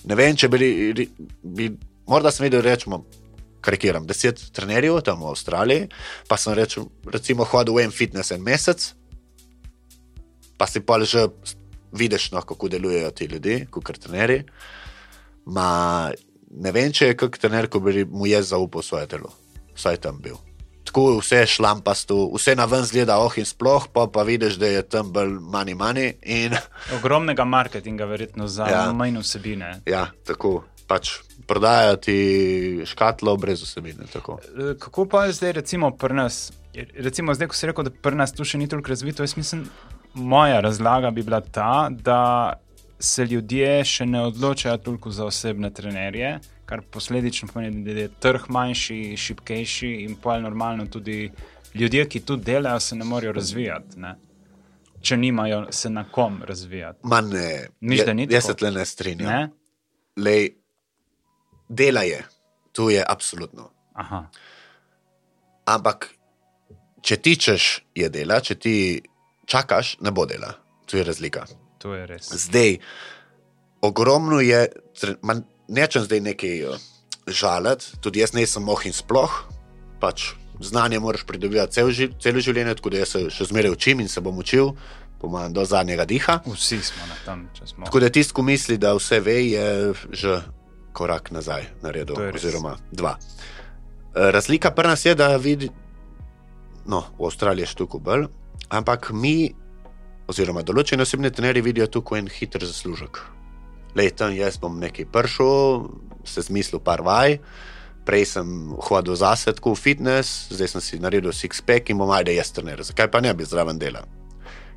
[0.06, 1.10] ne vem, če bi,
[1.42, 1.72] bi
[2.06, 3.02] morda sem videl, rečemo,
[3.62, 5.90] karikiram, deset trenerjev tam v Avstraliji,
[6.28, 8.94] pa sem rečem, recimo hodil v en fitness en mesec,
[10.58, 11.28] pa si pa že
[11.92, 14.44] vidiš, no, kako delujejo ti ljudje, kot trenerji.
[15.46, 16.12] Ma,
[16.52, 19.34] ne vem, če je kak trener, ko bi mu jaz zaupal svoje telo,
[19.76, 20.38] vsaj tam bil.
[20.90, 24.70] Tako vse je šlampasto, vse na ven zgleda, oh in sploh, pa pa vidiš, da
[24.70, 26.14] je tam bolj mani mani.
[26.26, 26.56] In
[26.98, 28.70] Ogromnega marketinga, verjetno za.
[28.70, 28.92] Ja.
[28.94, 29.82] manj vsebine.
[29.86, 31.12] ja, tako pač
[31.48, 32.18] prodajajo ti
[32.86, 34.08] škatlo brez vsebine.
[34.14, 34.40] Tako.
[34.42, 36.52] E, Kako pa je zdaj, recimo, pri nas?
[36.98, 39.66] Recimo, zdaj, ko si rekel, da pri nas tu še ni toliko razvito, jaz mislim,
[40.14, 42.22] moja razlaga bi bila ta, da
[43.00, 48.50] se ljudje še ne odločajo toliko za osebne trenerje, kar posledično pomeni, da je trg
[48.50, 51.32] manjši, šipkejši in pa je normalno tudi
[51.74, 54.00] ljudje, ki tu delajo, se ne morejo razvijati.
[54.00, 54.16] Ne?
[55.02, 57.00] Če nimajo se na kom razvijati.
[57.04, 59.32] Ma ne, Misliš, da ni jaz se tle ne strinjam.
[59.32, 59.50] Ne?
[60.20, 60.50] Lej,
[61.70, 62.24] dela je,
[62.72, 63.70] tu je absolutno.
[63.96, 64.26] Aha,
[65.66, 66.10] Ampak,
[67.00, 67.64] če tičeš,
[67.94, 68.76] je dela, če ti
[69.46, 70.56] čakaš, ne bo dela.
[70.86, 71.46] Tu je razlika.
[71.78, 72.28] to je res.
[72.28, 72.80] Zdaj,
[73.82, 75.38] ogromno je, tre- ma
[75.70, 76.76] nečem zdaj nekaj uh,
[77.26, 79.32] žaliti, tudi jaz nisem moh in sploh.
[80.00, 84.00] Pač znanje moraš pridobivati cel, ži- celo življenje, tako da jaz se še zmeraj učim
[84.00, 84.74] in se bom učil,
[85.20, 86.40] pomagam do zadnjega diha.
[86.46, 87.86] Vsi smo na tem, če smo.
[87.86, 89.66] Tako da tisti, ki misli, da vse ve, je
[90.12, 90.42] že
[90.94, 93.16] korak nazaj naredil, To oziroma dva.
[93.18, 95.70] E, Razlika pri nas je, da vidi,
[96.86, 98.28] no, v Avstraliji je štuko bolj,
[98.70, 99.54] ampak mi,
[100.30, 103.22] oziroma določeni osebni trenerji vidijo tu kot en hiter zaslužek.
[103.98, 105.90] Lej, tam jaz bom nekaj pršel,
[106.26, 107.40] se zmislil par vaj.
[108.06, 112.34] Prej sem hodil zase tako v fitness, zdaj sem si naredil six-pack in bom ajde
[112.38, 112.82] jaz trener.
[112.86, 114.06] Zakaj pa ne bi zraven delal?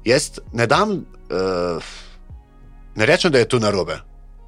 [0.04, 0.98] Jaz ne dam,
[1.30, 1.92] uh,
[2.96, 4.00] ne rečem, da je tu narobe.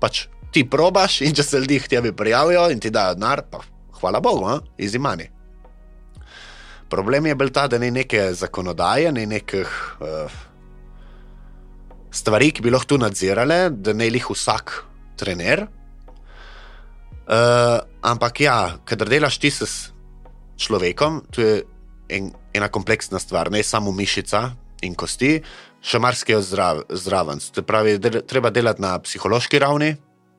[0.02, 3.60] Pač ti probaš in če se ljudje tebi prijavijo in ti dajo denar, pa
[4.00, 5.28] hvala Bogu, izimani.
[6.90, 10.34] Problem je bil ta, da ni neke zakonodaje, ni nekih uh,
[12.14, 14.76] stvari, ki bi lahko tu nadzirale, da ne jih vsak
[15.18, 15.66] trener.
[17.24, 19.90] Uh, ampak ja, kadar delaš ti s
[20.60, 21.62] človekom, to je
[22.12, 24.50] en, ena kompleksna stvar, ne samo mišica
[24.84, 25.38] in kosti,
[25.84, 27.40] še marsikaj zdrav, zraven.
[27.40, 29.94] Se pravi, del, treba delati na psihološki ravni,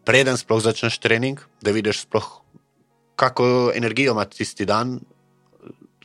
[0.06, 2.28] preden sploh začneš trening, da vidiš sploh,
[3.16, 5.00] kako energijo ima tisti dan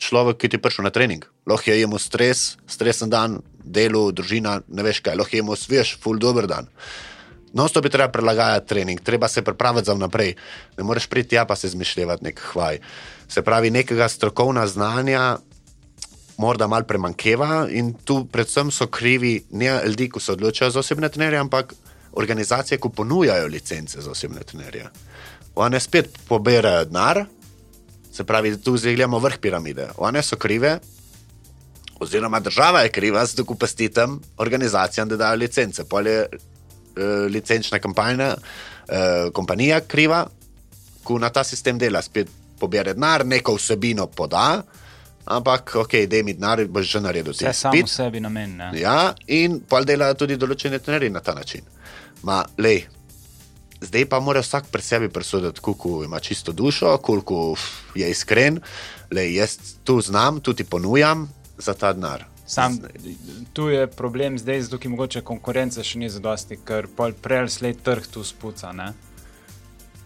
[0.01, 1.25] človek, ki ti je prišel na trening.
[1.47, 5.99] Lahko je imel stres, stresen dan, delo, družina, ne veš kaj, lahko je imel svež,
[6.01, 6.71] full dober dan.
[7.53, 10.37] No, to bi treba prilagajati trening, treba se pripraviti za vnaprej.
[10.79, 12.79] Ne moreš priti tja pa se zmišljati nek hvaj.
[13.29, 15.39] Se pravi, nekega strokovna znanja
[16.39, 21.09] morda malo premankeva in tu predvsem so krivi ne ljudje, ki se odločajo za osebne
[21.09, 21.75] trenerje, ampak
[22.13, 24.89] organizacije, ki ponujajo licence za osebne trenerje.
[25.55, 27.25] One spet poberajo denar,
[28.13, 29.89] se pravi, tu zdaj gledamo vrh piramide.
[29.97, 30.79] One so krive,
[32.01, 33.25] oziroma država je kriva,
[33.59, 35.85] pasti tam organizacijam, da dajo licence.
[35.85, 38.35] Pol je eh, licenčna kampanja,
[38.89, 40.27] eh, kompanija kriva,
[41.05, 44.63] ko na ta sistem dela, spet pobere denar, neko vsebino poda,
[45.25, 47.33] ampak ok, da mi denar boš že naredil.
[47.33, 48.57] ti Vse samo sebi namen.
[48.57, 48.71] Ne?
[48.81, 51.65] Ja, in pol delajo tudi določene trenerji na ta način.
[52.23, 52.85] Ma, lej,
[53.81, 57.55] zdaj pa mora vsak pri sebi presoditi, koliko ima čisto dušo, koliko
[57.95, 58.61] je iskren.
[59.11, 62.25] Lej, jaz tu znam, tu ti ponujam za ta denar.
[62.47, 62.79] Sam,
[63.53, 67.77] tu je problem zdaj, zato ker mogoče konkurence še ni zadosti, ker prej ali slej
[67.85, 68.73] trg tu spuca.
[68.73, 68.93] Ne?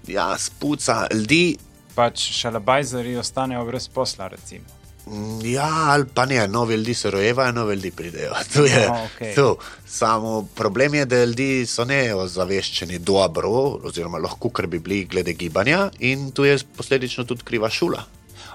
[0.07, 1.57] Ja, spuca ljudi.
[1.95, 4.84] Pač šalabajzeri ostanejo brez posla, recimo.
[5.45, 8.33] Ja, ali pa ne, novi ljudi se rojevajo, novi ljudi pridejo.
[8.55, 9.35] To je, No, okej.
[9.35, 9.57] to.
[9.87, 13.51] Samo problem je, da ljudje so ne ozaveščeni dobro,
[13.85, 18.05] oziroma lahko, kar bi bili glede gibanja, in tu je posledično tudi kriva šula.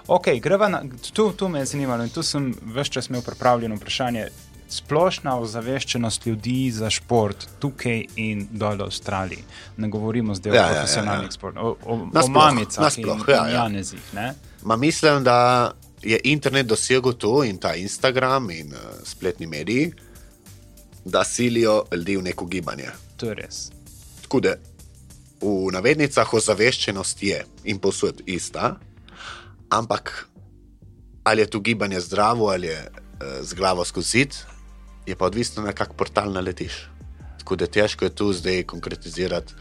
[0.08, 0.26] Ok,
[0.70, 0.84] na,
[1.14, 4.28] tu, tu me je zanimalo in tu sem več čas imel pripravljeno vprašanje.
[4.70, 9.44] Splošna ozaveščenost ljudi za šport tukaj in dol v Avstraliji.
[9.78, 11.32] Ne govorimo zdaj Ja, o ja, ja, profesionalnih ja.
[11.32, 13.64] športih, o, o, o Nasploh, mamicah nasploh, in, ja, in ja.
[13.64, 14.02] janezih.
[14.14, 14.34] Ne?
[14.62, 15.72] Ma mislim, da
[16.04, 19.94] je internet dosegel to in ta Instagram in uh, spletni mediji,
[21.06, 22.90] da silijo ljudi v neko gibanje.
[23.18, 23.72] To je res.
[24.22, 24.56] Tako da
[25.42, 28.76] v navednicah ozaveščenost je in posod ista,
[29.70, 30.28] ampak
[31.24, 34.36] ali je to gibanje zdravo ali je uh, z glavo skozi zid,
[35.06, 36.90] je pa odvisno na kak portal naletiš.
[37.40, 39.54] Tako da težko je tu zdaj konkretizirati.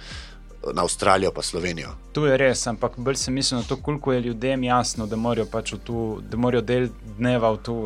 [0.74, 1.88] Na Avstralijo pa Slovenijo.
[2.12, 5.46] Tu je res, ampak bolj sem mislil na to, koliko je ljudem jasno, da morajo,
[5.46, 6.88] pač tu, da morajo del
[7.18, 7.76] dneva v to.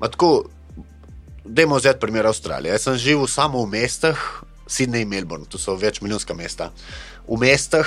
[0.00, 0.44] Ma Tako,
[1.44, 2.72] dajmo vzeti primer Avstralije.
[2.72, 4.18] Jaz sem živel samo v mestih,
[4.68, 6.70] Sydney in Melbourne, to so večmilijonska mesta.
[7.28, 7.86] V mestih,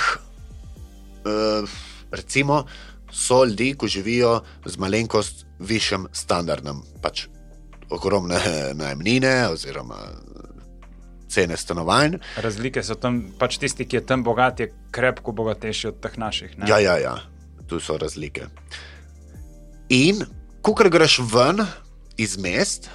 [1.26, 1.68] eh,
[2.12, 2.66] recimo,
[3.12, 7.28] so ljudje, ki živijo z malenkost višjim standardom, pač
[7.90, 8.40] ogromne
[8.74, 9.96] najemnine oziroma
[11.32, 12.20] cene stanovanj.
[12.44, 16.58] Razlike so tam, pač tisti, ki je tam bogat, je krepko bogatejši od teh naših.
[16.58, 16.70] ne.
[16.70, 17.16] Ja, ja, ja,
[17.68, 18.50] tu so razlike.
[19.90, 20.26] In,
[20.62, 21.64] ko greš ven
[22.18, 22.90] iz mest,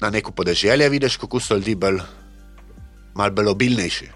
[0.00, 2.00] na neko podeželje, vidiš, kako so ljudje bolj,
[3.14, 4.08] malo bolj obilnejši.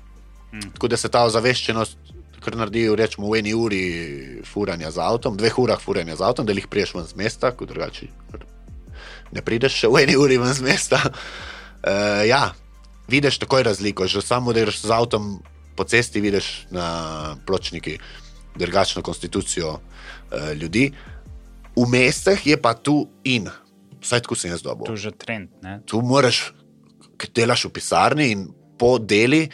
[0.53, 0.73] Mm.
[0.75, 1.99] Tako da se ta ozaveščenost,
[2.43, 3.83] kar naredijo, rečemo, v eni uri
[4.47, 7.71] furanja z avtom, dveh urah furanja z avtom, da jih priješ ven z mesta, kot
[7.71, 8.09] drugače.
[9.33, 11.01] Ne prideš še v eni uri ven z mesta.
[11.07, 12.51] Uh, ja,
[13.09, 15.43] vidiš takoj razliko, že samo da greš z avtom
[15.77, 17.99] po cesti, vidiš na pločniki
[18.57, 20.93] drugačno konstitucijo uh, ljudi.
[21.77, 23.49] V mestih je pa tu in,
[24.01, 24.87] vsaj tako sem jaz dobil.
[24.87, 25.49] Tu je že trend.
[25.63, 25.81] Ne?
[25.87, 26.53] Tu moraš,
[27.17, 28.49] ki delaš v pisarni in
[28.79, 29.47] po deli,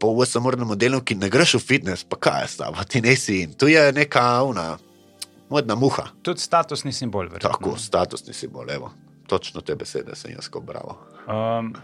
[0.00, 3.52] po vsemornem delu, ki ne greš v fitness, pa kaj je stava, ti nesi in.
[3.52, 4.78] Tu je neka una,
[5.52, 6.08] modna muha.
[6.22, 7.28] Tudi statusni simbol.
[7.28, 7.50] verjetno.
[7.50, 8.90] Tako, statusni simbol, evo.
[9.28, 10.96] Točno te besede sem jaz ko bravo.
[11.28, 11.74] Um,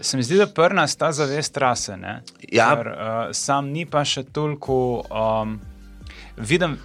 [0.00, 1.96] se mi zdi, da prna sta zavest rase.
[1.96, 2.22] Ne?
[2.52, 2.70] Ja.
[2.76, 5.04] Ker, uh, sam ni pa še toliko.
[5.10, 5.60] Um,
[6.36, 6.78] vidim,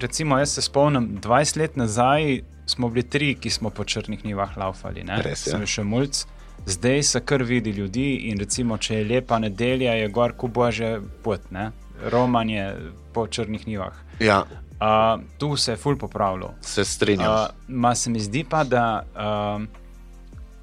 [0.00, 4.56] recimo, jaz se spomnim, 20 let nazaj smo bili tri, ki smo po črnih nivah
[4.56, 5.04] laufali.
[5.04, 5.22] Ne?
[5.22, 5.56] Res je.
[5.56, 6.24] Sem še mulj.
[6.66, 11.00] Zdaj se kar vidi ljudi in recimo, če je lepa nedelja, je gor kubo že
[11.22, 11.72] pot, ne?
[12.10, 12.74] romanje
[13.12, 13.94] po črnih nivah.
[14.20, 14.44] Ja,
[14.82, 16.54] Uh, tu se je ful popravilo.
[16.60, 17.32] se strinjam.
[17.32, 19.68] Uh, ma se mi zdi pa, da um,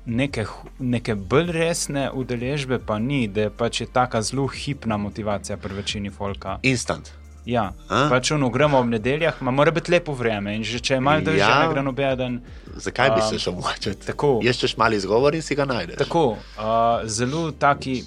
[0.06, 0.46] neke,
[0.80, 5.74] neke bolj resne udeležbe pa ni, da je pač je taka zelo hipna motivacija pri
[5.74, 6.60] večini folka.
[6.64, 7.10] Instant.
[7.46, 8.08] Ja, A?
[8.10, 11.22] pač ono gremo ob nedeljah, ma mora biti lepo vreme in že če je malo
[11.22, 11.64] držje, Ja.
[11.64, 11.72] ja.
[11.72, 12.42] gre noben.
[12.76, 14.06] Zakaj bi Um, se šel močiti?
[14.06, 14.40] tako.
[14.44, 15.96] Iščeš mali izgovor in si ga najdeš.
[15.98, 16.66] Tako, uh,
[17.06, 18.04] zelo taki.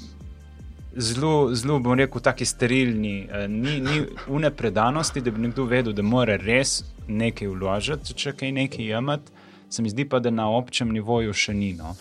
[0.97, 5.93] Zelo, zelo bom rekel, tako sterilni, eh, ni, ni une predanosti, da bi nekdo vedel,
[5.93, 9.33] da mora res nekaj vložiti, če kaj nekaj jemati.
[9.73, 11.73] Se mi zdi pa, da na občem nivoju še ni.
[11.73, 11.97] No.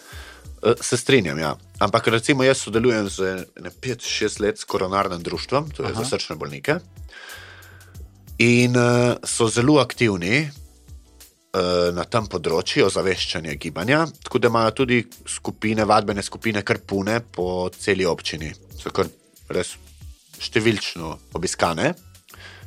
[0.64, 1.56] Eh, Se strinjam, ja.
[1.80, 3.46] Ampak recimo jaz sodelujem z
[3.82, 6.04] 5-6 let s koronarnim društvom, to je Aha.
[6.04, 6.80] za srčne bolnike.
[8.42, 15.04] In uh, so zelo aktivni uh, na tem področju ozaveščanja gibanja, tako da imajo tudi
[15.30, 18.50] skupine, vadbene skupine, kar pune po celi občini.
[18.82, 19.10] So kar
[19.54, 19.76] res
[20.42, 21.94] številčno obiskane.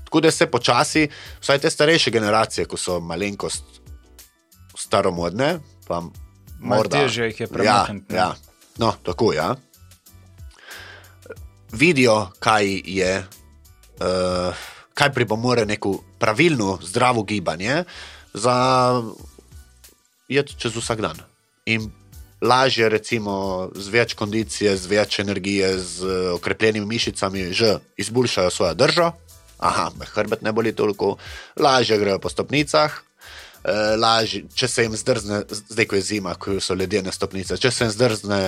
[0.04, 1.08] Tako da se počasi,
[1.42, 3.82] vsaj te starejše generacije, ko so malenkost
[4.76, 5.58] staromodne,
[5.88, 6.02] pa
[6.58, 8.18] morda težje jih je premakniti, ne.
[8.18, 8.34] Ja, ja.
[8.78, 9.36] No, tako je.
[9.36, 9.54] Ja.
[11.72, 13.12] Vidijo, kaj je,
[13.98, 14.64] uh,
[14.94, 17.84] kaj pripomore neko pravilno, zdravo gibanje
[18.34, 18.54] za
[20.28, 21.18] jeti čez vsak dan.
[21.66, 21.90] In
[22.42, 29.12] lažje, recimo, z več kondicije, z več energije, z okrepljenimi mišicami, že izboljšajo svojo držo.
[29.58, 31.16] Aha, me hrbet ne boli toliko,
[31.56, 33.00] lažje grejo po stopnicah.
[33.64, 37.70] Uh, lažje, če se jim zdrzne, zdaj ko je zima, ko so ledene stopnice, če
[37.72, 38.40] se jim zdrzne,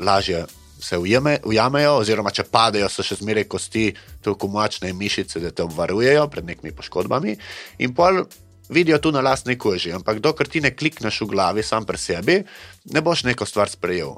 [0.00, 0.46] lažje
[0.82, 3.90] se ujame, ujamejo, oziroma če padejo, so še zmeraj kosti
[4.24, 7.36] toliko močne mišice, da te obvarujejo pred nekimi poškodbami.
[7.84, 8.24] In pol
[8.72, 9.92] vidijo tu na lastni koži.
[9.92, 12.38] Ampak dokler ti ne klikneš v glavi sam pri sebi,
[12.90, 14.16] ne boš neko stvar sprejel.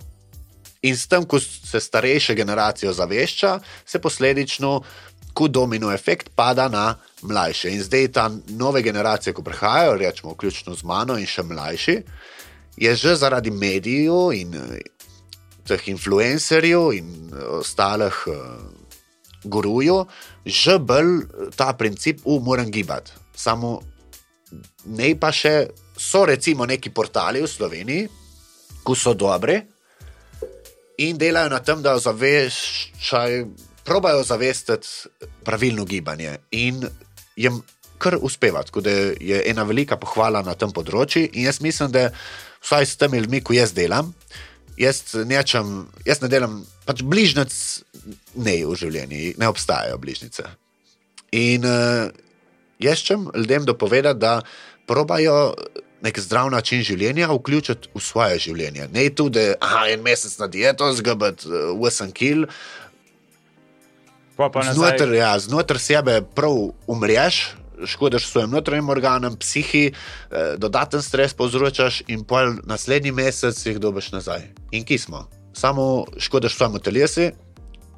[0.85, 4.83] In s tem, ko se starejše generacije ozavešča, se posledično,
[5.35, 6.95] ko domino efekt pada na
[7.25, 7.73] mlajše.
[7.73, 11.97] In zdaj ta nove generacije, ko prihajajo, rečemo, vključno z mano in še mlajši,
[12.77, 14.81] je že zaradi medijev in eh,
[15.67, 18.37] teh influencerjev in eh, ostalih uh,
[19.45, 20.05] gurujev,
[20.47, 23.13] že bolj ta princip, u moram gibati.
[23.37, 23.81] Samo
[24.85, 28.09] ne pa še so recimo neki portali v Sloveniji,
[28.85, 29.61] ki so dobri
[30.99, 33.47] in delajo na tem, da ozaveščajo,
[33.85, 34.89] probajo zavestiti
[35.45, 36.85] pravilno gibanje in
[37.37, 37.63] jim
[37.99, 38.63] kar uspeva.
[38.63, 42.11] Tako da je ena velika pohvala na tem področju in jaz mislim, da
[42.65, 44.13] vsaj s temi ljudmi, ko jaz delam,
[44.81, 47.55] jaz, nečem, jaz ne delam, pač bližnjic
[48.35, 50.47] ne v življenju, ne obstajajo bližnjice.
[51.35, 52.13] In uh,
[52.83, 54.41] jaz čem ljudem dopovedati, da
[54.87, 55.55] probajo
[56.05, 58.91] nek zdrav način življenja vključiti v svoje življenje.
[58.93, 62.84] Ne tu, da aha, en mesec na dieto, zgabati uh, 8 kg, Pa pa nazaj,
[64.73, 66.57] znotraj, ja, znotraj sebe prav
[66.87, 67.55] umreš.
[67.87, 69.93] Škodiš svojim notranjim organom, psihi,
[70.31, 74.41] eh, dodaten stres povzročaš, in pol naslednji mesec jih dobiš nazaj.
[74.71, 75.29] In ki smo?
[75.53, 77.21] Samo škodiš svojemu telesu,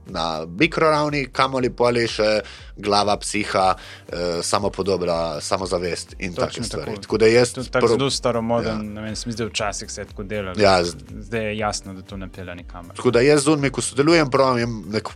[0.07, 2.41] na mikroravni, kamoli poli še
[2.77, 3.75] glava, psiha,
[4.09, 6.87] eh, samopodobra, samozavest in Točno take stvari.
[6.87, 7.03] tako.
[7.03, 8.83] Tako da jaz To je tako zelo staromoden, Ja.
[8.83, 10.55] ne vem, se mi zdi, včasih se tako delalo.
[10.59, 10.85] Ja,
[11.21, 12.97] Zdaj je jasno, da to ne pelje nikamor.
[12.97, 15.09] Tako da jaz z unmi, ko sodelujem, pravim, nek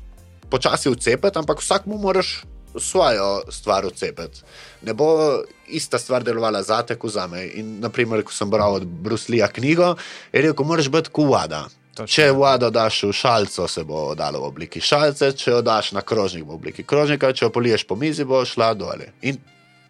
[0.50, 2.42] počasi vcepeti, ampak vsak mu moraš
[2.78, 4.42] svojo stvar vcepeti.
[4.82, 7.46] Ne bo ista stvar delovala za te, kot za me.
[7.46, 9.94] In, naprimer, ko sem bral od Bruslija knjigo,
[10.32, 11.66] je rekel, moraš biti kot voda.
[11.94, 12.14] Točno.
[12.14, 16.04] Če vodo daš v šalco, se bo dalo v obliki šalce, če jo daš na
[16.06, 19.10] krožnik v obliki krožnika, če jo poliješ po mizi, bo šla dole.
[19.26, 19.40] In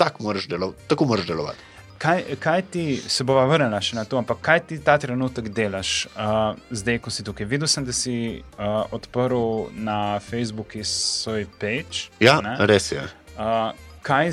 [0.01, 1.70] tako moraš, delo, tako moraš delovati.
[2.01, 6.07] Kaj, kaj ti, se bova vrnila še na to, ampak kaj ti ta trenutek delaš,
[6.15, 7.45] uh, zdaj, ko si tukaj?
[7.45, 12.09] Videl sem, da si uh, odprl na Facebooku svoj page.
[12.25, 12.55] Ja, ne?
[12.71, 13.05] res je.
[13.37, 14.33] Uh, kaj,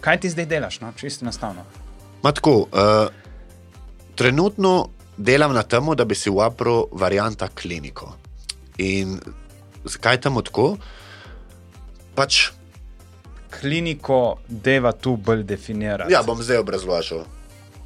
[0.00, 0.94] kaj ti zdaj delaš, no?
[0.96, 1.66] čisto enostavno?
[2.24, 3.12] Ma tako, uh,
[4.16, 4.88] trenutno
[5.20, 8.14] delam na tem, da bi si uporil varianta kliniko.
[8.80, 9.20] In
[9.84, 10.70] zakaj temu tako?
[12.16, 12.46] Pač,
[13.60, 16.12] Kliniko deva tu bolj definirati.
[16.12, 17.22] ja, bom zdaj obrazložil.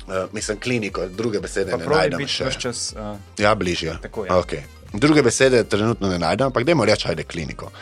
[0.07, 2.51] Uh, mislim, kliniko, druge besede pa ne najdem še.
[2.59, 2.93] čas.
[2.95, 3.99] Uh, Ja, bližje.
[4.03, 4.31] Tako je.
[4.31, 4.63] Okay.
[4.95, 7.73] Druge besede trenutno ne najdem, ampak dajmo reči, ajde kliniko.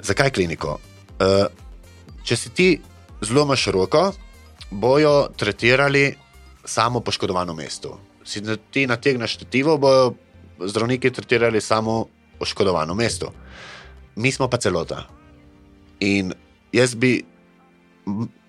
[0.00, 0.78] Zakaj kliniko?
[1.20, 1.44] Uh,
[2.24, 2.68] če si ti
[3.20, 4.12] zlomaš roko,
[4.70, 6.14] bojo tretirali
[6.64, 8.00] samo poškodovano mesto.
[8.24, 8.40] Si
[8.72, 10.14] ti nategneš štetivo, bojo
[10.58, 12.06] zdravniki tretirali samo
[12.40, 13.32] poškodovano mesto.
[14.16, 15.04] Mi smo pa celota.
[16.00, 16.32] In
[16.76, 17.18] jaz bi,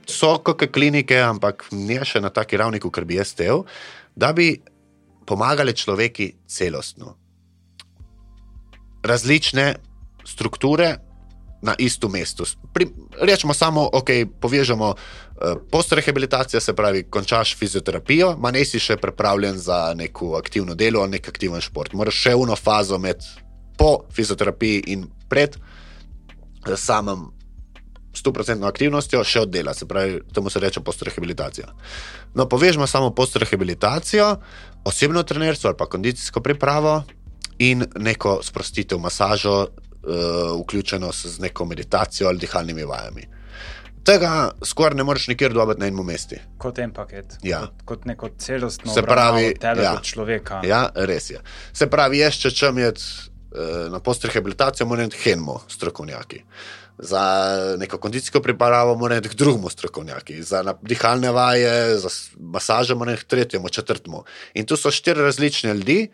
[0.07, 3.65] so kakšne klinike, ampak ne še na taki ravni, kot bi jaz tev,
[4.15, 4.55] da bi
[5.27, 7.17] pomagali človeki celostno.
[9.03, 9.75] Različne
[10.27, 10.97] strukture
[11.61, 12.45] na istem mestu.
[13.21, 14.09] Rečemo samo, ok,
[14.39, 14.97] povežemo uh,
[15.71, 21.27] postrehabilitacijo, se pravi, končaš fizioterapijo, ma ne si še pripravljen za neko aktivno delo nek
[21.27, 21.93] aktiven šport.
[21.97, 23.25] Moraš še eno fazo med
[23.77, 27.31] po fizioterapiji in pred eh, samim
[28.17, 31.67] 100% aktivnostjo še oddela, se pravi, temu se reče postrehabilitacija.
[32.33, 34.35] No, povežemo samo postrehabilitacijo,
[34.83, 37.03] osebno trenerstvo ali pa kondicijsko pripravo
[37.59, 40.15] in neko sprostitev, masažo, uh,
[40.61, 43.27] vključeno s- z neko meditacijo ali dihalnimi vajami.
[44.03, 44.29] Tega
[44.63, 46.35] skoraj ne moreš nikjer dobiti na enem mestu.
[46.57, 47.25] kot en paket.
[47.43, 47.59] Ja.
[47.59, 49.93] Kot, kot neko celostno Se pravi, tebe ja.
[49.93, 50.61] kot človeka.
[50.63, 51.41] Ja, res je.
[51.73, 56.43] Se pravi, jaz če čem jed eh, na postrehabilitacijo, moram iti henmo strokovnjaki.
[56.99, 57.21] Za
[57.77, 63.69] neko kondicijsko pripravo iti k drugemu strokovnjaki, za dihalne vaje, za masaže iti k tretjemu,
[63.69, 64.23] četrtemu.
[64.53, 66.07] In tu so štiri različne ljudi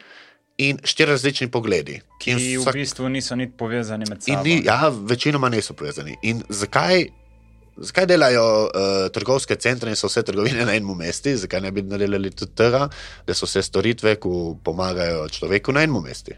[0.57, 2.01] in štiri različni pogledi.
[2.19, 4.43] Ki In v vsak- bistvu niso niti povezani med sabo.
[4.43, 6.17] ni, ja, večinoma niso povezani.
[6.21, 7.05] In zakaj,
[7.77, 8.69] zakaj delajo uh,
[9.11, 12.89] trgovske centre in so vse trgovine na enem mestu, zakaj ne bi naredili tudi tega,
[13.27, 14.29] da so vse storitve, ki
[14.63, 16.31] pomagajo človeku na enem mestu?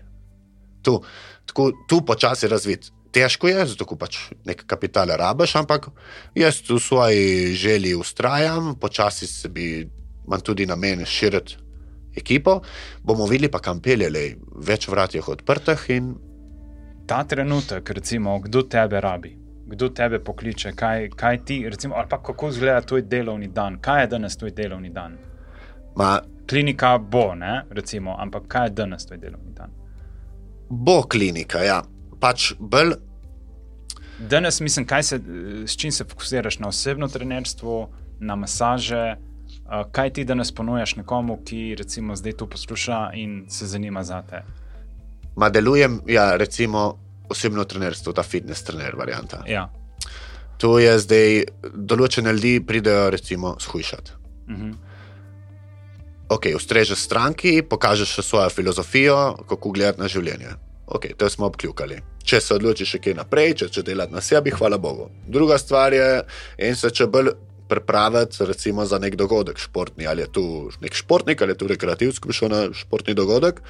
[0.81, 1.01] Tu,
[1.45, 2.91] tako, tu počasi razviti.
[3.15, 5.87] Težko je, zato pač nekaj kapitala rabiš, ampak
[6.35, 9.87] jaz v svoji želji ustrajam, počasi se bi,
[10.27, 11.57] imam tudi namen širiti
[12.15, 12.59] ekipo,
[13.03, 14.35] bomo videli pa kam peljali,
[14.67, 16.15] več vrat je odprtih in
[17.05, 19.37] Ta trenutek, recimo, kdo tebe rabi,
[19.67, 24.01] kdo tebe pokliče, kaj, kaj ti, recimo, ali pa kako izgleda tvoj delovni dan, kaj
[24.01, 25.17] je danes tvoj delovni dan.
[25.95, 29.71] ma, Klinika bo, ne, recimo, ampak kaj je danes tvoj delovni dan.
[30.69, 31.83] Bo klinika, ja.
[32.19, 32.95] Pač bolj,
[34.19, 35.19] Danes mislim, kaj se,
[35.67, 37.89] s čim se fokusiraš na osebno trenerstvo,
[38.19, 39.15] na masaže.
[39.15, 44.21] uh, Kaj ti danes ponujaš nekomu, ki recimo zdaj to posluša in se zanima za
[44.21, 44.43] te?
[45.35, 46.99] ma delujem, ja, recimo
[47.29, 49.43] osebno trenerstvo, ta fitness trener varianta.
[49.47, 49.69] Ja.
[50.57, 51.43] To je zdaj,
[51.75, 54.11] določene ljudi pridejo, recimo, shujšati.
[54.49, 54.71] Mhm.
[56.29, 60.55] Ok, ustrežeš stranki, pokažeš svojo filozofijo, kako gledati na življenje.
[60.87, 61.97] Ok, to smo obkljukali.
[62.25, 65.09] Če se odločiš še kaj naprej, če če delati na sebi, hvala Bogu.
[65.27, 66.07] Druga stvar je,
[66.57, 67.31] en se če bolj
[67.69, 70.43] pripraviti, recimo za nek dogodek športni, ali je tu
[70.81, 73.61] nek športnik, ali je tu rekreativski, bi šel na športni dogodek,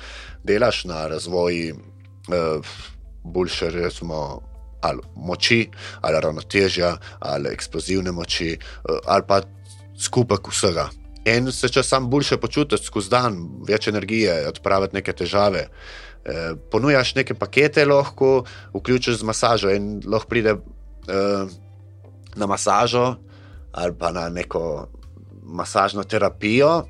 [0.43, 2.75] delaš na razvoju eh,
[3.23, 4.41] boljše, recimo,
[4.83, 5.61] ali moči,
[6.01, 9.41] ali ravnotežja, ali eksplozivne moči, eh, ali pa
[9.99, 10.89] skupek vsega.
[11.25, 15.69] En se če sam boljše počutiš skozi dan, več energije, odpraviti neke težave.
[15.69, 16.04] Eh,
[16.71, 20.55] ponujaš neke pakete, lahko vključiš z masažo in lahko pride
[21.07, 21.45] eh,
[22.35, 23.15] na masažo
[23.71, 24.87] ali pa na neko
[25.43, 26.85] masažno terapijo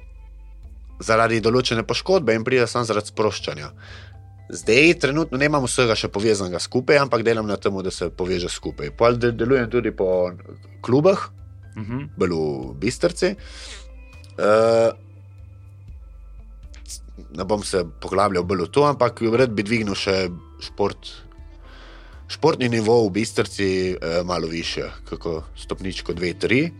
[1.00, 3.72] zaradi določene poškodbe in pride sam zaradi sproščanja.
[4.48, 8.48] Zdaj, trenutno ne imam vsega še povezanega skupaj, ampak delam na tem, da se poveže
[8.48, 8.92] skupaj.
[8.92, 10.32] Pol de- delujem tudi po
[10.82, 11.18] klubah,
[11.76, 12.14] Mhm.
[12.16, 13.36] bolj v Bistrci.
[14.38, 14.94] Uh,
[17.36, 20.30] ne bom se poglabljal bolj v to, ampak rad bi dvignil še
[20.64, 21.26] šport
[22.28, 26.72] športni nivo v Bistrci je malo više, kako stopničko 2-3,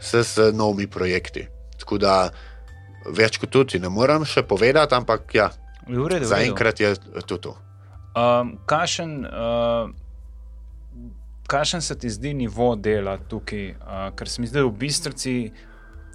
[0.00, 1.46] s, s novimi projekti.
[1.78, 2.30] Tako da
[3.06, 5.50] več kot tudi ne morem še povedati, ampak ja,
[5.86, 6.26] V redu, v redu.
[6.26, 6.94] zaenkrat je
[7.26, 7.56] to to.
[8.16, 9.90] Um, kašen, uh,
[11.46, 13.70] kašen se ti zdi nivo dela tukaj?
[13.70, 15.52] Uh, ker se mi zdi, da v Bistrci,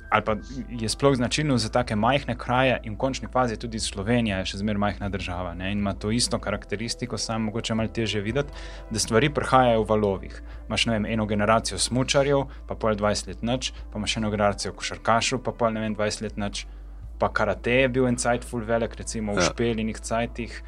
[0.09, 0.35] ali pa
[0.69, 4.57] je sploh značilno za take majhne kraje, in v končni fazi tudi Slovenija je še
[4.61, 8.53] zmeraj majhna država ne, in ima to isto karakteristiko, samo mogoče malo teže videti,
[8.89, 10.41] da stvari prihajajo v valovih.
[10.67, 14.73] Imáš ne vem, eno generacijo smočarjev, pa pol 20 let noč, pa imaš eno generacijo
[14.73, 16.65] košarkašov, pa pol ne vem 20 let noč.
[17.19, 19.49] Pa karate je bil en cajt, full velik, recimo v ja.
[19.49, 20.61] špeljenih cajtih,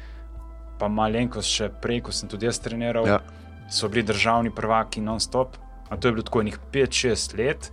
[0.78, 3.20] pa malenkost še prej, ko sem tudi jaz treniral, Ja.
[3.70, 5.56] so bili državni prvaki non-stop,
[5.90, 7.72] a to je bilo tako enih 5-6 let,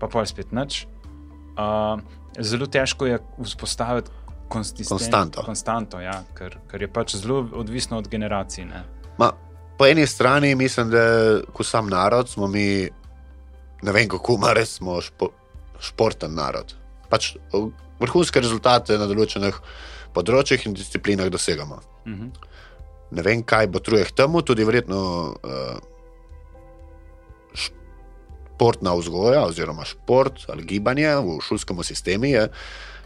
[0.00, 0.86] pa pol spet nič.
[1.56, 2.00] Uh,
[2.38, 4.10] zelo težko je vzpostaviti
[4.48, 5.42] Konstanto.
[5.42, 8.64] konstanto ja, ker, ker je pač zelo odvisno od generacij.
[8.64, 8.84] Ne?
[9.18, 9.32] Ma,
[9.78, 11.02] po eni strani mislim, da
[11.52, 12.86] kot sam narod smo mi,
[13.82, 15.32] ne vem kako, res smo špo,
[15.82, 16.76] športen narod.
[17.10, 17.34] Pač
[17.98, 19.58] vrhunske rezultate na določenih
[20.14, 21.80] področjih in disciplinah dosegamo.
[22.06, 22.30] Uh -huh.
[23.10, 25.78] Ne vem, kaj bo truje k temu, tudi verjetno uh,
[28.56, 32.48] športna vzgoja oziroma šport ali gibanje v šolskem sistemu je.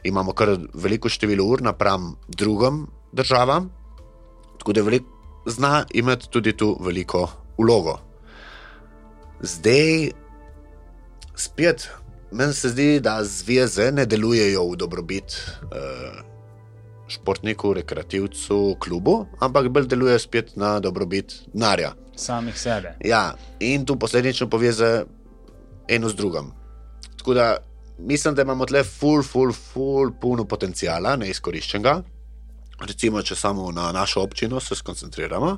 [0.04, 3.70] Imamo kar veliko število ur napram drugim državam,
[4.58, 5.02] tako da velik,
[5.46, 7.28] zna imeti tudi tu veliko
[7.58, 7.98] ulogo.
[9.40, 10.10] Zdaj,
[11.34, 11.88] spet,
[12.32, 16.24] meni se zdi, da zveze ne delujejo v dobrobit uh,
[17.08, 21.92] športniku, rekreativcu, klubu, ampak bolj delujejo spet na dobrobit denarja.
[22.16, 22.94] Samih sebe.
[23.04, 25.04] Ja, in tu posledično poveze
[25.90, 26.52] eno z drugim.
[27.18, 27.56] Tako da
[27.98, 32.00] mislim, da imamo tle ful, ful, ful, puno potencijala neizkoriščenega.
[32.86, 35.50] Recimo, če samo na našo občino se skoncentriramo.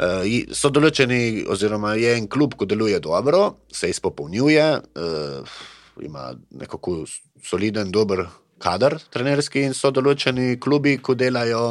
[0.00, 0.24] Uh,
[0.56, 5.58] so določeni, oziroma je en klub, ki deluje dobro, se izpopolnjuje, uh,
[6.00, 7.02] ima nekako
[7.44, 8.24] soliden, dober
[8.60, 11.64] kader, trenerski, in so določeni klubi, ki delajo,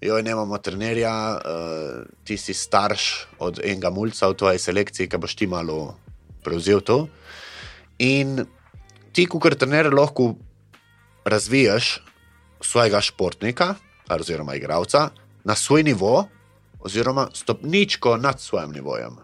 [0.00, 3.10] jo imamo trenerja, uh, ti si starš
[3.44, 5.98] od enega mulca v tvoji selekciji, ki boš ti malo
[6.46, 6.98] prevzel to.
[7.98, 8.44] In
[9.12, 10.34] ti, kot trener, lahko
[11.26, 11.96] razvijaš
[12.62, 13.74] svojega športnika,
[14.08, 15.08] oziroma igralca,
[15.44, 16.28] na svoj nivo,
[16.80, 19.16] oziroma stopničko nad svojim nivojem.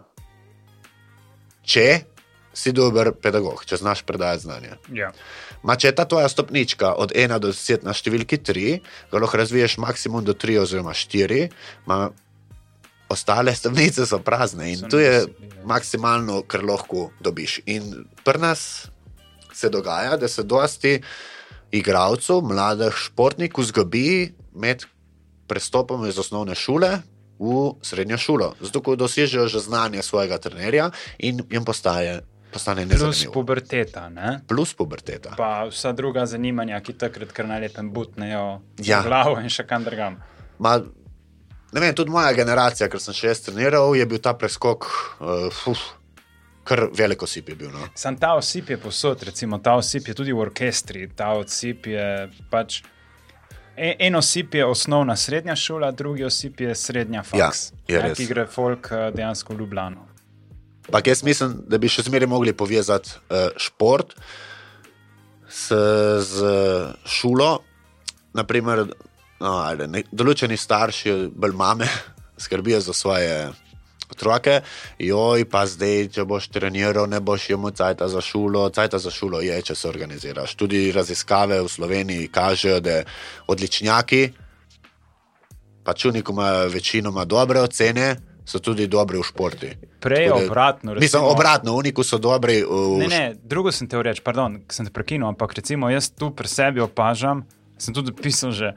[1.63, 1.87] Če
[2.53, 4.75] si dober pedagog, če znaš predajati znanje.
[4.93, 5.11] Ja.
[5.63, 8.75] Ma če je ta tvoja stopnička od 1 do 10 na številki 3,
[9.11, 11.47] ga lahko razviješ maksimum do 3 oziroma 4,
[11.89, 12.11] ma
[13.13, 15.63] ostale stopnice so prazne in So to je nedosegljene.
[15.65, 17.59] maksimalno, kar lahko dobiš.
[17.67, 18.87] In pri nas
[19.51, 20.97] se dogaja, da se dosti
[21.71, 24.05] igralcev, mladih športnikov zgubi
[24.53, 24.85] med
[25.47, 26.99] prestopom iz osnovne šole.
[27.35, 27.49] V
[27.81, 33.33] srednjo šolo, zato ko dosežejo že znanje svojega trenerja in jim postaje, postane Plus nezanimivo.
[33.33, 34.03] puberteta.
[34.09, 34.39] Ne?
[34.47, 35.33] Plus puberteta.
[35.35, 39.01] Pa vsa druga zanimanja, ki takrat kar najlepem butnejo Ja.
[39.01, 40.21] glavo in še kam drugam.
[40.59, 40.77] Ma,
[41.81, 44.85] vem, tudi moja generacija, ker sem še jaz treniral, je bil ta preskok,
[45.19, 45.79] uh, fuf,
[46.63, 47.71] kar veliko osip je bil.
[47.73, 47.87] No.
[47.95, 52.29] Sam ta osip je posod, recimo ta osip je tudi v orkestri, ta osip je
[52.51, 52.81] pač.
[53.75, 57.51] e- En osip je osnovna srednja šola, drugi osip je srednja faks, Ja,
[57.87, 58.17] je ne, res.
[58.17, 60.07] ki gre folk eh, dejansko v Ljubljano.
[60.87, 64.13] Ampak jaz mislim, da bi še zmeraj mogli povezati uh, šport
[65.49, 65.71] s,
[66.19, 66.37] z
[67.05, 67.59] šolo.
[68.33, 68.85] Naprimer,
[69.39, 71.89] no, ajde, ne, določeni starši, bolj mame,
[72.43, 73.51] skrbijo za svoje
[74.13, 74.61] otroke.
[75.01, 78.67] Joj, pa zdaj, če boš treniral, ne boš imel cajta za šolo.
[78.69, 80.55] Cajta za šolo je, če se organiziraš.
[80.59, 83.01] Tudi raziskave v Sloveniji kažejo, da
[83.49, 84.23] odličnjaki,
[85.83, 88.13] pač oni, ko imajo večinoma dobre ocene,
[88.45, 89.67] so tudi dobri v športu.
[90.03, 90.95] Prej Tako da- obratno.
[90.99, 94.85] Mislim, obratno, oni, ko so dobri v Ne, ne, drugo sem te reči, pardon, sem
[94.85, 97.45] te prekinil, ampak recimo jaz tu pri sebi opažam,
[97.79, 98.75] sem tudi pisal že.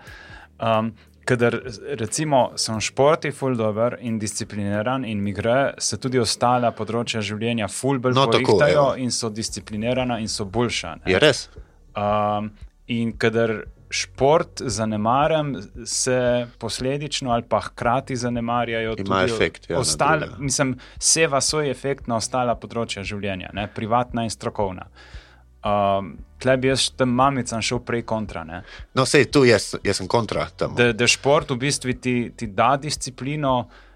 [0.61, 0.93] Um,
[1.27, 1.57] Kadar
[1.99, 7.19] recimo, sem v športu ful dober in discipliniran, in mi gre, se tudi ostala področja
[7.19, 9.03] življenja ful bolj No, tako, porihtajo evo.
[9.03, 10.93] in so disciplinirana in so boljša.
[11.03, 11.11] ne.
[11.11, 11.49] Je res.
[11.99, 12.53] Um,
[12.87, 15.51] in kadar šport zanemarjam,
[15.85, 22.07] se posledično ali pa hkrati zanemarjajo Ima tudi efekt, ja, ostale, mislim, seva svoj efekt
[22.07, 24.87] na ostala področja življenja, ne, privatna in strokovna.
[25.67, 28.43] Um, Tle bi jaz tem mamicam šel prej kontra.
[28.45, 28.61] Ne.
[28.95, 30.45] No, sej tu jaz, jaz sem kontra.
[30.77, 33.55] Da, da šport v bistvu ti, ti da disciplino,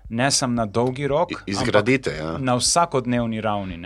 [0.09, 2.39] ne samo na dolgi rok, izgradite, ja.
[2.39, 3.77] na vsakodnevni ravni.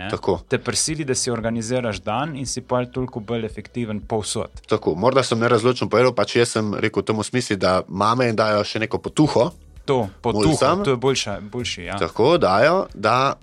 [0.47, 4.63] Te prisili, da si organiziraš dan in si pa toliko bolj efektiven povsod.
[4.71, 8.63] Tako, morda sem nerazločen povedal, pač jaz sem rekel v tem smislu, da mame dajo
[8.63, 9.51] še neko potuho,
[9.85, 10.83] To, po mulcam.
[10.83, 11.83] to je boljša, boljši.
[11.83, 11.97] Ja.
[12.01, 13.35] Tako dajo, da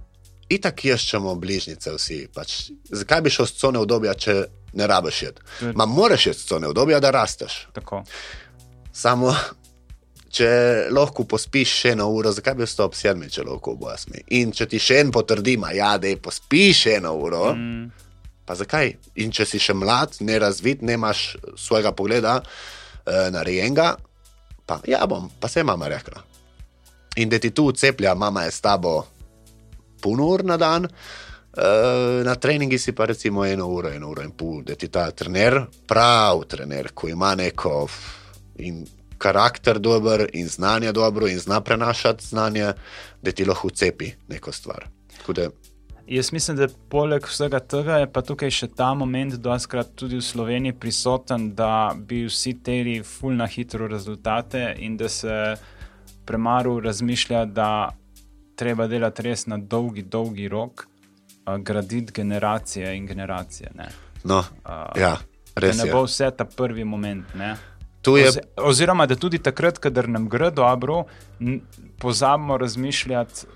[0.55, 2.21] itak ješčemo bližnjice vsi.
[2.35, 2.57] Pač,
[2.91, 4.35] zakaj bi šel s cone obdobja, če
[4.79, 5.41] ne rabiš jed?
[5.61, 7.67] Je- Ma moraš jesti s cone obdobja, da rasteš.
[7.77, 8.03] Tako.
[8.93, 9.33] Samo,
[10.33, 10.49] če
[10.93, 14.23] lahko pospiš še eno uro, zakaj bi vstal ob sedmi, če lahko ob osmi?
[14.39, 17.91] In če ti še en potrdi, ma ja, da je pospiš eno uro, mm.
[18.49, 18.95] pa zakaj?
[19.21, 23.97] In če si še mlad, nerazvit, nemaš svojega pogleda eh, narejenega,
[24.67, 26.23] pa ja bom, pa se je mama rekla.
[27.21, 29.03] In da ti tu ceplja, mama je s tabo
[30.11, 30.89] ur na dan.
[31.53, 35.11] Uh, na treningi si pa recimo eno uro, eno uro in pol, da ti ta
[35.11, 37.89] trener, prav trener, ko ima neko
[38.57, 38.87] in
[39.19, 42.73] karakter dober, in znanje dobro, in zna prenašati znanje,
[43.23, 44.89] da ti lahko cepi neko stvar.
[45.29, 45.51] Da,
[46.07, 50.17] Jaz mislim, da poleg vsega tega je pa tukaj še ta moment, da je tudi
[50.19, 55.57] v Sloveniji prisoten, da bi vsi teli ful na hitro rezultate in da se
[56.27, 57.91] premalo razmišlja, da
[58.55, 60.87] treba delati res na dolgi, dolgi rok,
[61.45, 63.71] a, graditi generacije in generacije.
[63.75, 63.89] Ne?
[64.25, 65.17] no, A, ja,
[65.55, 65.93] Da res ne je.
[65.93, 67.35] bo vse ta prvi moment.
[67.35, 67.57] Ne?
[68.03, 71.05] Tu je Oz, oziroma, da tudi takrat, kadar nam gre dobro,
[71.99, 73.47] pozabimo razmišljati,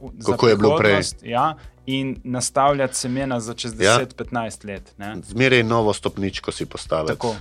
[0.00, 1.00] uh, Kako je bilo prej.
[1.22, 3.98] Ja, in nastavljati semena za čez Ja.
[4.00, 4.94] 10-15 let.
[4.98, 5.14] Ne?
[5.22, 7.12] zmeraj novo stopničko si postaviti.
[7.12, 7.36] Tako.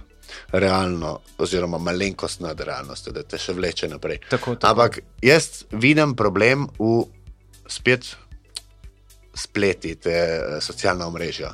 [0.51, 4.19] Realno, oziroma malenkost nad realnostjo, da te še vleče naprej.
[4.29, 4.71] Tako, tako.
[4.71, 7.03] Ampak jaz vidim problem v
[7.71, 8.15] spet
[9.33, 11.53] spleti te eh, socialna omrežja.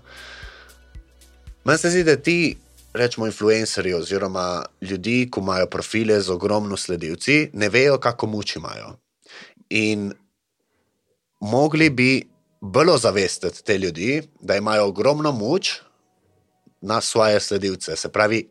[1.64, 2.58] Meni se zdi, da ti,
[2.94, 8.96] rečemo, influencerji oziroma ljudi, ki imajo profile z ogromno sledilci, ne vejo, kako moč imajo.
[9.70, 10.14] In
[11.40, 12.12] mogli bi
[12.62, 15.74] bolj ozavestiti te ljudi, da imajo ogromno moč
[16.82, 17.96] na svoje sledilce.
[17.96, 18.48] Se pravi,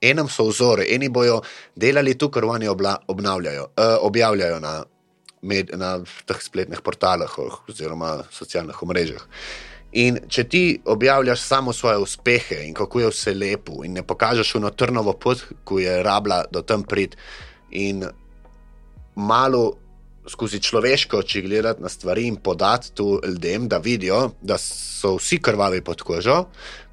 [0.00, 1.40] enem so vzori, eni bojo
[1.76, 4.74] delali to, kar oni obla, obnavljajo, uh, objavljajo na,
[5.42, 7.38] med, na teh spletnih portalih
[7.68, 9.26] oziroma socialnih omrežjih.
[10.00, 14.54] In če ti objavljaš samo svoje uspehe in kako je vse lepo, in ne pokažeš
[14.60, 17.16] eno trnovo pot, ko je rabla do tam prid,
[17.70, 18.04] in
[19.16, 19.64] malo
[20.30, 25.40] skozi človeške oči gledati na stvari in podati tu ljudem, da vidijo, da so vsi
[25.42, 26.44] krvavi pod kožo,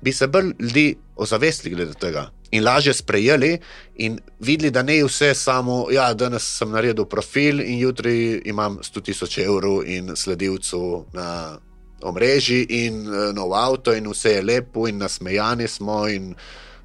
[0.02, 3.58] bi se bolj ljudi ozavestili glede tega in lažje sprejeli
[3.96, 8.78] in videli, da ne je vse samo, ja, danes sem naredil profil in jutri imam
[8.82, 11.58] 100 tisoč evrov in sledilcev na
[12.02, 16.36] omrežji in uh, nov avto in vse je lepo in nasmejani smo in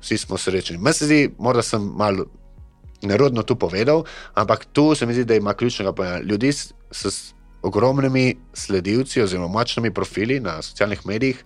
[0.00, 0.78] vsi smo srečni.
[0.78, 2.26] Meni se zdi, morda sem malo
[3.02, 4.04] nerodno tu povedal,
[4.34, 6.18] ampak tu se mi zdi, da ima ključnega pomena.
[6.18, 11.44] Ljudi s, s ogromnimi sledilci oziroma močnimi profili na socialnih medijih,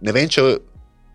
[0.00, 0.56] ne vem, če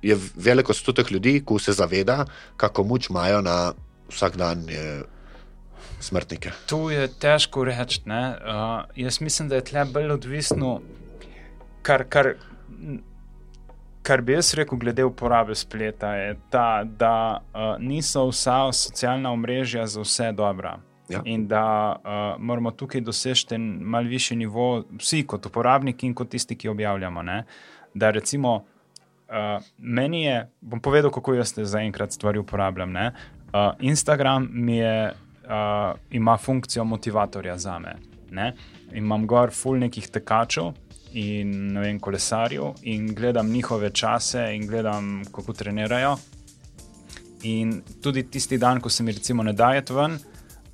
[0.01, 2.25] je veliko stotek ljudi, ki se zaveda,
[2.57, 3.73] kako moč imajo na
[4.09, 5.03] vsakdanje
[5.99, 6.51] smrtnike.
[6.67, 8.01] Tu je težko reči.
[8.05, 10.81] Uh, jaz mislim, da je tle bolj odvisno,
[11.81, 12.33] kar, kar,
[14.01, 19.87] kar bi jaz rekel, glede uporabe spleta, je ta, da uh, niso vsa socialna omrežja
[19.87, 20.77] za vse dobra.
[21.09, 21.21] Ja.
[21.25, 26.29] In da uh, moramo tukaj doseči en mal višji nivo, vsi kot uporabniki in kot
[26.29, 27.23] tisti, ki objavljamo.
[27.23, 27.43] Ne?
[27.93, 28.65] Da recimo,
[29.29, 32.91] uh, meni je, bom povedal, kako jaz zaenkrat stvari uporabljam.
[32.91, 33.11] ne.
[33.53, 35.13] Uh, Instagram mi je,
[35.43, 37.95] uh, ima funkcijo motivatorja za me.
[38.31, 38.53] Ne?
[38.91, 40.73] Imam gor full nekih tekačev
[41.13, 46.17] in ne vem, kolesarjev in gledam njihove čase in gledam, kako trenirajo.
[47.43, 50.13] In tudi tisti dan, ko se mi recimo ne daje ven,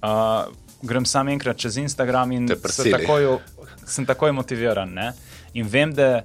[0.01, 2.91] uh, grem sam enkrat čez Instagram in Te se prisili.
[2.91, 3.37] takoj,
[3.85, 4.89] sem takoj motiviran.
[4.89, 5.11] Ne?
[5.53, 6.23] In vem, da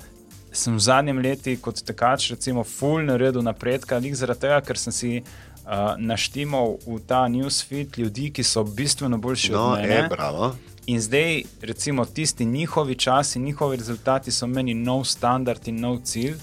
[0.58, 4.92] sem v zadnjem letu kot tekač, recimo, full naredil napredka, lik zaradi tega, ker sem
[4.92, 9.94] si uh, naštimal v ta newsfeed ljudi, ki so bistveno boljši No, od mene.
[9.94, 10.50] je bravo.
[10.86, 16.34] In zdaj, recimo, tisti njihovi časi, njihovi rezultati so meni nov standard in nov cilj,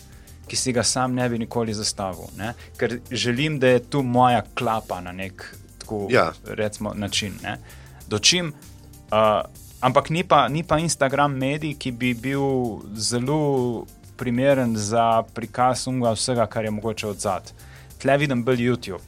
[0.48, 2.28] ki si ga sam ne bi nikoli zastavil.
[2.38, 2.52] Ne?
[2.78, 5.42] Ker želim, da je tu moja klapa na nek
[5.80, 6.32] tako, Ja.
[6.46, 7.34] recimo, način.
[7.44, 7.58] Ne?
[8.08, 8.54] Dočim,
[9.12, 9.42] uh,
[9.82, 12.46] ampak ni pa, ni pa Instagram medij, ki bi bil
[12.96, 13.86] zelo
[14.18, 17.52] primeren za prikaz unga vsega, kar je mogoče odzad.
[18.02, 19.04] Tle vidim bolj YouTube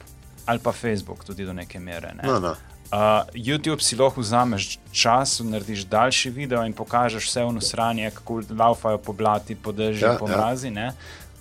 [0.48, 2.14] ali pa Facebook, tudi do neke mere.
[2.14, 2.22] Ne?
[2.24, 2.50] No, no.
[2.50, 2.96] Uh,
[3.34, 8.98] YouTube si lahko vzameš čas, narediš daljši video in pokažeš vse v nosranje, kako laufajo
[8.98, 10.36] po blati, po dežju, Ja, po ja.
[10.36, 10.72] mrazi.
[10.72, 10.92] Ja.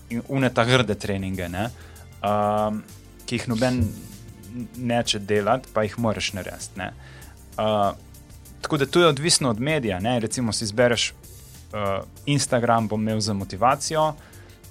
[0.09, 1.69] In uneta grde treninge, ne,
[2.19, 2.83] um,
[3.25, 3.79] ki jih noben
[4.77, 6.75] neče delati, pa jih moraš narediti.
[6.75, 6.91] ne.
[7.57, 7.95] Uh,
[8.61, 9.99] tako da tu je odvisno od medija.
[9.99, 10.19] Ne?
[10.19, 11.13] Recimo, si izbereš
[11.73, 14.13] uh, Instagram, bom imel za motivacijo.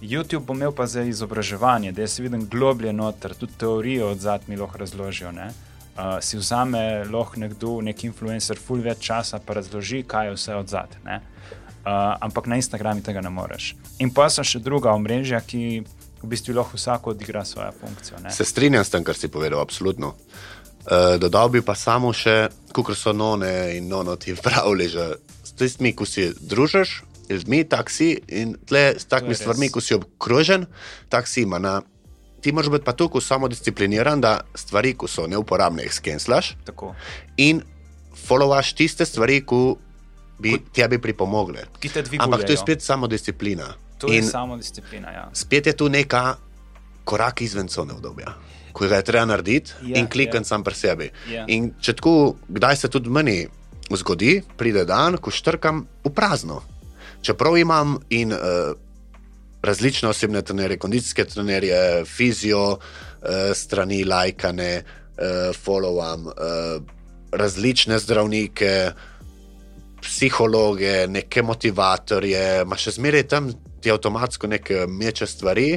[0.01, 4.49] YouTube bom imel pa za izobraževanje, da jaz vidim globlje noter, tudi teorijo od zadnjih
[4.49, 5.33] mi lahko razložijo.
[5.33, 5.47] Ne?
[5.47, 10.55] Uh, si vzame lahko nekdo, nek influencer, full več časa, pa razloži, kaj je vse
[10.55, 11.01] od zadaj.
[11.07, 11.21] Uh,
[12.21, 13.75] ampak na Instagramu tega ne moreš.
[13.99, 15.85] In pa so še druga omrežja, ki
[16.23, 18.19] v bistvu lahko vsak odigra svojo funkcijo.
[18.25, 18.33] Ne?
[18.35, 20.09] Se strinjam s tem, kar si povedal, absolutno.
[20.09, 20.56] Uh,
[21.19, 25.95] dodal bi pa samo še, kako so none in nono ti pravili, že s tistimi,
[25.97, 30.67] ko si družiš, ljudmi, taksi in tle s takimi stvarmi, ko si obkrožen,
[31.09, 31.59] taksi ima.
[31.59, 31.81] Na,
[32.41, 36.55] ti moraš biti pa tukaj samodiscipliniran, da stvari, ko so neuporabne, jih skenslaš.
[36.65, 36.95] Tako.
[37.37, 37.63] In
[38.27, 39.63] followaš tiste stvari, ki
[40.39, 41.67] bi tebi pripomogle.
[41.81, 42.23] Dvigujejo.
[42.23, 43.75] Ampak to je spet samodisciplina.
[43.99, 45.11] To je In samo disciplina.
[45.11, 45.31] Ja.
[45.33, 46.37] spet je tu neka
[47.05, 48.35] korak izven cone obdobja.
[48.77, 50.45] Ko ga je treba narediti Ja, ja, in klikati ja.
[50.45, 50.49] ja.
[50.53, 51.11] sam pri sebi.
[51.33, 51.47] Ja.
[51.49, 53.47] In če tako, kdaj se tudi meni
[53.95, 56.61] zgodi, pride dan, ko štrkam v prazno.
[57.25, 58.75] Čeprav imam in uh,
[59.63, 66.83] različne osebne trenerje, kondicijske trenerje, fizijo, uh, strani lajkane, uh, followam, uh,
[67.33, 68.73] različne zdravnike,
[70.03, 73.49] psihologe, neke motivatorje, ma še zmeraj tam
[73.83, 75.71] ti avtomatsko neke meče stvari.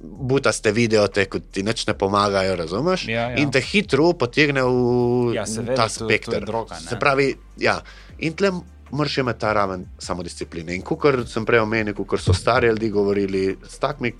[0.00, 3.08] Butaste video, te kot ti nič ne pomagajo, razumeš?
[3.08, 3.36] Ja, ja.
[3.36, 6.44] In te hitro potegne v Ja, seveda, ta to- to spektr.
[6.44, 6.88] droga, ne.
[6.88, 7.80] Se pravi, ja.
[8.18, 8.50] In tle
[8.90, 10.74] moraš imeti ta raven samodiscipline.
[10.74, 14.12] In kot sem prej omenil, kot so stari ljudje govorili, s takimi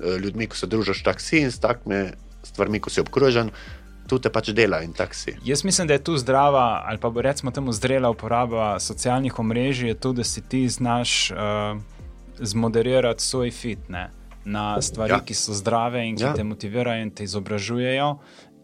[0.00, 2.08] eh, ljudmi, ko se družiš, tak si in s takimi
[2.42, 3.50] stvarmi, ko si obkrožen,
[4.08, 5.36] tu te pač dela in tak si.
[5.44, 9.94] Jaz mislim, da je tu zdrava, ali pa recimo temu zrela uporaba socialnih omrežij, je
[9.94, 11.36] to, da si ti znaš uh,
[12.38, 14.10] zmoderirati svoj fit ne,
[14.48, 15.20] na stvari, ja.
[15.20, 15.24] Ja.
[15.24, 16.32] ki so zdrave in ki ja.
[16.32, 16.38] Ja.
[16.40, 18.10] te motivirajo in te izobražujejo,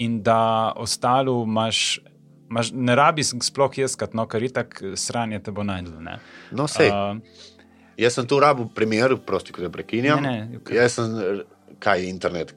[0.02, 2.00] in da ostalo imaš.
[2.54, 5.96] Maš, ne rabi sploh jeskati, no, ker itak sranje te bo najdel.
[6.04, 6.18] ne.
[6.52, 6.90] No, sej.
[6.92, 7.16] Uh,
[7.98, 10.20] Jaz sem tu rabu primer, prosti, ko te prekinjam.
[10.22, 10.76] Ne, ne, okej.
[10.76, 11.40] Jaz sem, r-
[11.82, 12.52] kaj je internet,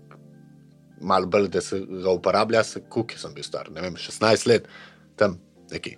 [1.01, 4.67] malo bolj, da se ga uporablja, se kuki sem bil star, ne vem, 16 let,
[5.15, 5.37] tam
[5.71, 5.95] neki.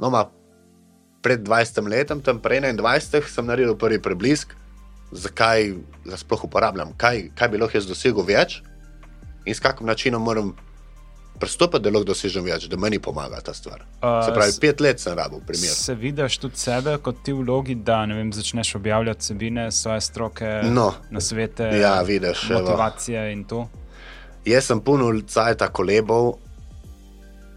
[0.00, 0.24] No, ma
[1.22, 4.56] pred 20 letom, tam prej 21, sem naredil prvi preblisk,
[5.12, 5.72] zakaj
[6.04, 8.62] ga sploh uporabljam, kaj, kaj bi lahko jaz dosegel več
[9.46, 10.54] in s kakim načinom moram
[11.40, 13.84] pristopiti, da lahko dosežem več, da meni pomaga ta stvar.
[14.02, 15.70] Uh, Se pravi, pet let sem rabil, primer.
[15.70, 20.94] Se vidiš tudi sebe kot ti vlogi, da vem, začneš objavljati sebine svoje stroke, No.
[21.10, 22.60] na svete, Ja, vidiš, evo.
[22.60, 23.68] motivacije in to.
[24.44, 26.34] Jaz sem puno cajta kolebov,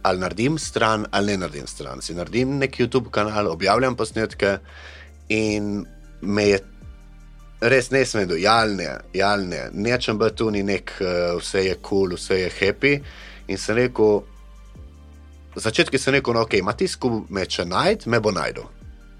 [0.03, 2.01] ali naredim stran, ali ne naredim stran.
[2.01, 4.57] Si naredim nek YouTube kanal, objavljam posnetke
[5.29, 5.85] in
[6.21, 6.59] me je
[7.61, 9.69] res ne sme do jalne, jalne.
[9.73, 12.95] Nečem biti tu ni nek, uh, vse je kul, cool, vse je happy.
[13.47, 14.21] In sem rekel,
[15.55, 18.67] začetki sem rekel, no, ok, ima tisku me če najd, me bo najdel.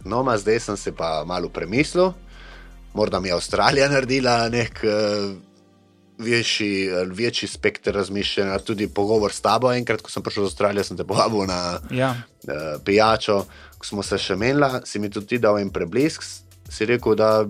[0.05, 2.13] No, ma zdaj sem se pa malo premislil,
[2.97, 4.83] morda mi je Avstralija naredila nek.
[4.83, 5.31] Uh,
[6.21, 6.85] večji,
[7.17, 9.71] večji spekter razmišljanja, tudi pogovor s tabo.
[9.73, 12.11] Enkrat, ko sem prišel z Avstralije, sem te povabil na Ja.
[12.45, 13.45] uh, pijačo,
[13.77, 16.21] ko smo se še menila, si mi tudi dal en preblisk,
[16.69, 17.47] si rekel, da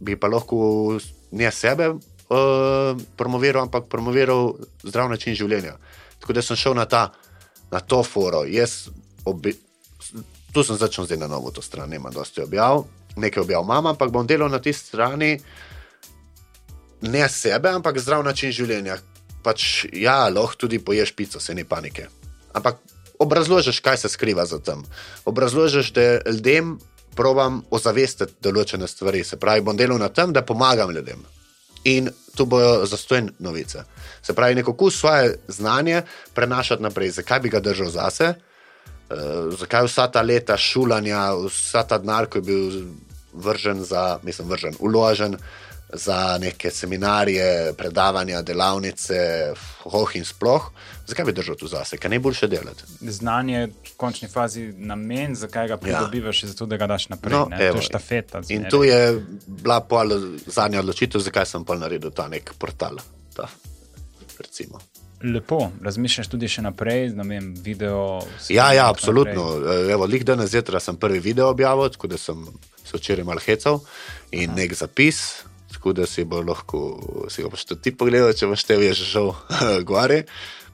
[0.00, 0.98] bi pa lahko
[1.32, 5.76] ne sebe uh, promoviral, ampak promoviral zdrav način življenja.
[6.20, 7.08] Tako da sem šel na, ta,
[7.70, 8.44] na to foro.
[8.48, 8.88] Jaz
[9.26, 9.54] obi,
[10.52, 12.84] tu sem začel zdaj na novo to stran, nema dosti objav,
[13.16, 15.32] nekaj objav imam, ampak bom delal na tisti strani
[17.02, 18.98] ne sebe, ampak zdrav način življenja.
[19.42, 22.08] Pač, ja, lahko tudi poješ pico, se ni panike.
[22.58, 22.80] Ampak
[23.22, 24.82] obrazložiš, kaj se skriva za tem.
[25.24, 26.78] Obrazložiš, da ljudem
[27.18, 29.24] probam ozavestiti določene stvari.
[29.26, 31.24] Se pravi, bom delal na tem, da pomagam ljudem.
[31.90, 33.82] In tu bojo zastojne novice.
[34.22, 36.02] Se pravi, neko kus svoje znanje
[36.34, 37.16] prenašati naprej.
[37.18, 38.34] Zakaj bi ga držal zase?
[39.08, 42.66] Uh, zakaj vsa ta leta šulanja, vsa ta denar, ki je bil
[43.32, 45.38] vržen za, mislim, vržen, uložen
[45.92, 49.14] za neke seminarije, predavanja, delavnice,
[49.82, 50.70] hoh in sploh,
[51.06, 52.84] zakaj bi držal tu zase, kaj najboljše delati?
[53.00, 56.48] Znanje je v končni fazi namen, zakaj ga pridobivaš, ja.
[56.48, 57.38] zato da ga daš naprej.
[57.38, 57.58] No, ne?
[57.58, 57.76] to evo.
[57.76, 58.38] je štafeta.
[58.38, 58.70] In zmeraj.
[58.70, 60.12] tu je bila pol
[60.46, 63.00] zadnja odločitev, zakaj sem pa naredil ta nek portal.
[63.36, 63.48] Ta,
[64.38, 64.80] recimo.
[65.22, 68.20] Lepo, razmišljaš tudi še naprej, ne vem, video.
[68.48, 69.48] Ja, ja, absolutno.
[69.56, 69.92] naprej.
[69.92, 72.44] Evo, lik danes zjutraj sem prvi video objavil, tako da sem
[72.84, 73.80] se včeraj mal hecal
[74.30, 74.60] in Aha.
[74.60, 75.42] nek zapis,
[75.78, 76.80] tako da si bo lahko,
[77.30, 79.32] si ga boš tudi ti pogledal, če boš te že šel
[79.90, 80.24] gori.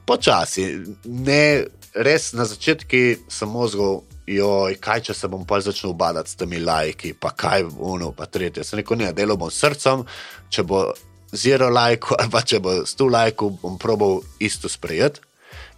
[0.05, 0.65] Počasi,
[1.05, 6.37] ne, res na začetku sem mozgal, joj, kaj če se bom pa začel ubadati s
[6.37, 8.63] temi lajki, pa kaj uno, pa tretje.
[8.63, 10.05] Sem rekel, ne, delo bom srcem,
[10.49, 10.87] če bo
[11.33, 15.24] zero lajko ali pa če bo sto lajkov, bom probal isto sprejeti.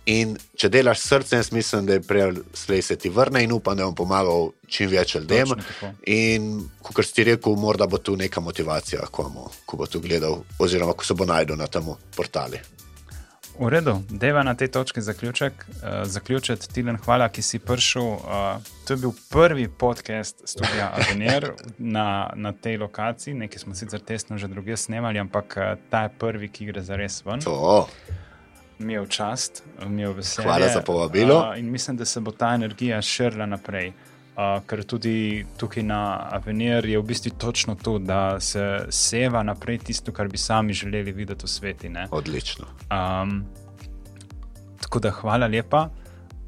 [0.07, 3.51] In če delaš s srcem, jaz mislim, da je prej slej se ti vrne in
[3.51, 5.51] upam, da bom pomagal čim več ljudem.
[6.07, 10.95] In kot si rekel, morda bo tu neka motivacija, komu, ko bo tu gledal, oziroma
[10.95, 12.61] ko se bo najdel na tem portali.
[13.57, 15.65] V redu, deva na tej točki zaključek.
[15.67, 18.05] Uh, zaključek, Tilen, hvala, ki si prišel.
[18.05, 23.33] Uh, to je bil prvi podcast studia Avenir na, na tej lokaciji.
[23.33, 26.95] Nekaj smo sicer tesno že druge snemali, ampak uh, ta je prvi, ki gre za
[26.95, 27.41] res ven.
[27.49, 27.89] To.
[28.79, 30.45] Mi je v čast, mi je v veselje.
[30.45, 31.39] Hvala za povabilo.
[31.39, 33.93] Uh, in mislim, da se bo ta energija širila naprej.
[34.37, 39.79] Uh, ker tudi tukaj na Avenir je v bistvu točno to, da se seva naprej
[39.89, 41.87] tisto, kar bi sami želeli videti v svetu.
[42.11, 42.65] Odlično.
[42.93, 43.45] Um,
[44.81, 45.89] tako da hvala lepa.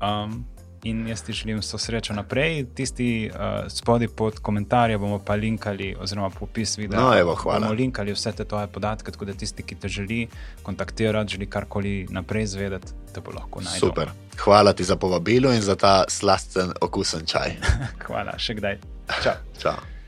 [0.02, 0.46] Um,
[0.84, 2.66] in jaz ti želim vso srečo naprej.
[2.76, 7.00] Tisti uh, spodaj pod komentarje bomo pa linkali, oziroma popis videa.
[7.00, 7.60] No, evo, hvala.
[7.60, 10.28] bomo linkali vse te tvoje podatke, tako da tisti, ki te želi
[10.64, 13.90] kontaktirati, želi karkoli naprej izvedeti, te bo lahko najdel.
[13.90, 14.12] Super.
[14.40, 17.56] Hvala ti za povabilo in za ta slasten, okusen čaj.
[18.08, 18.80] hvala, še kdaj.
[19.24, 19.40] Čau.
[19.62, 19.99] Čau.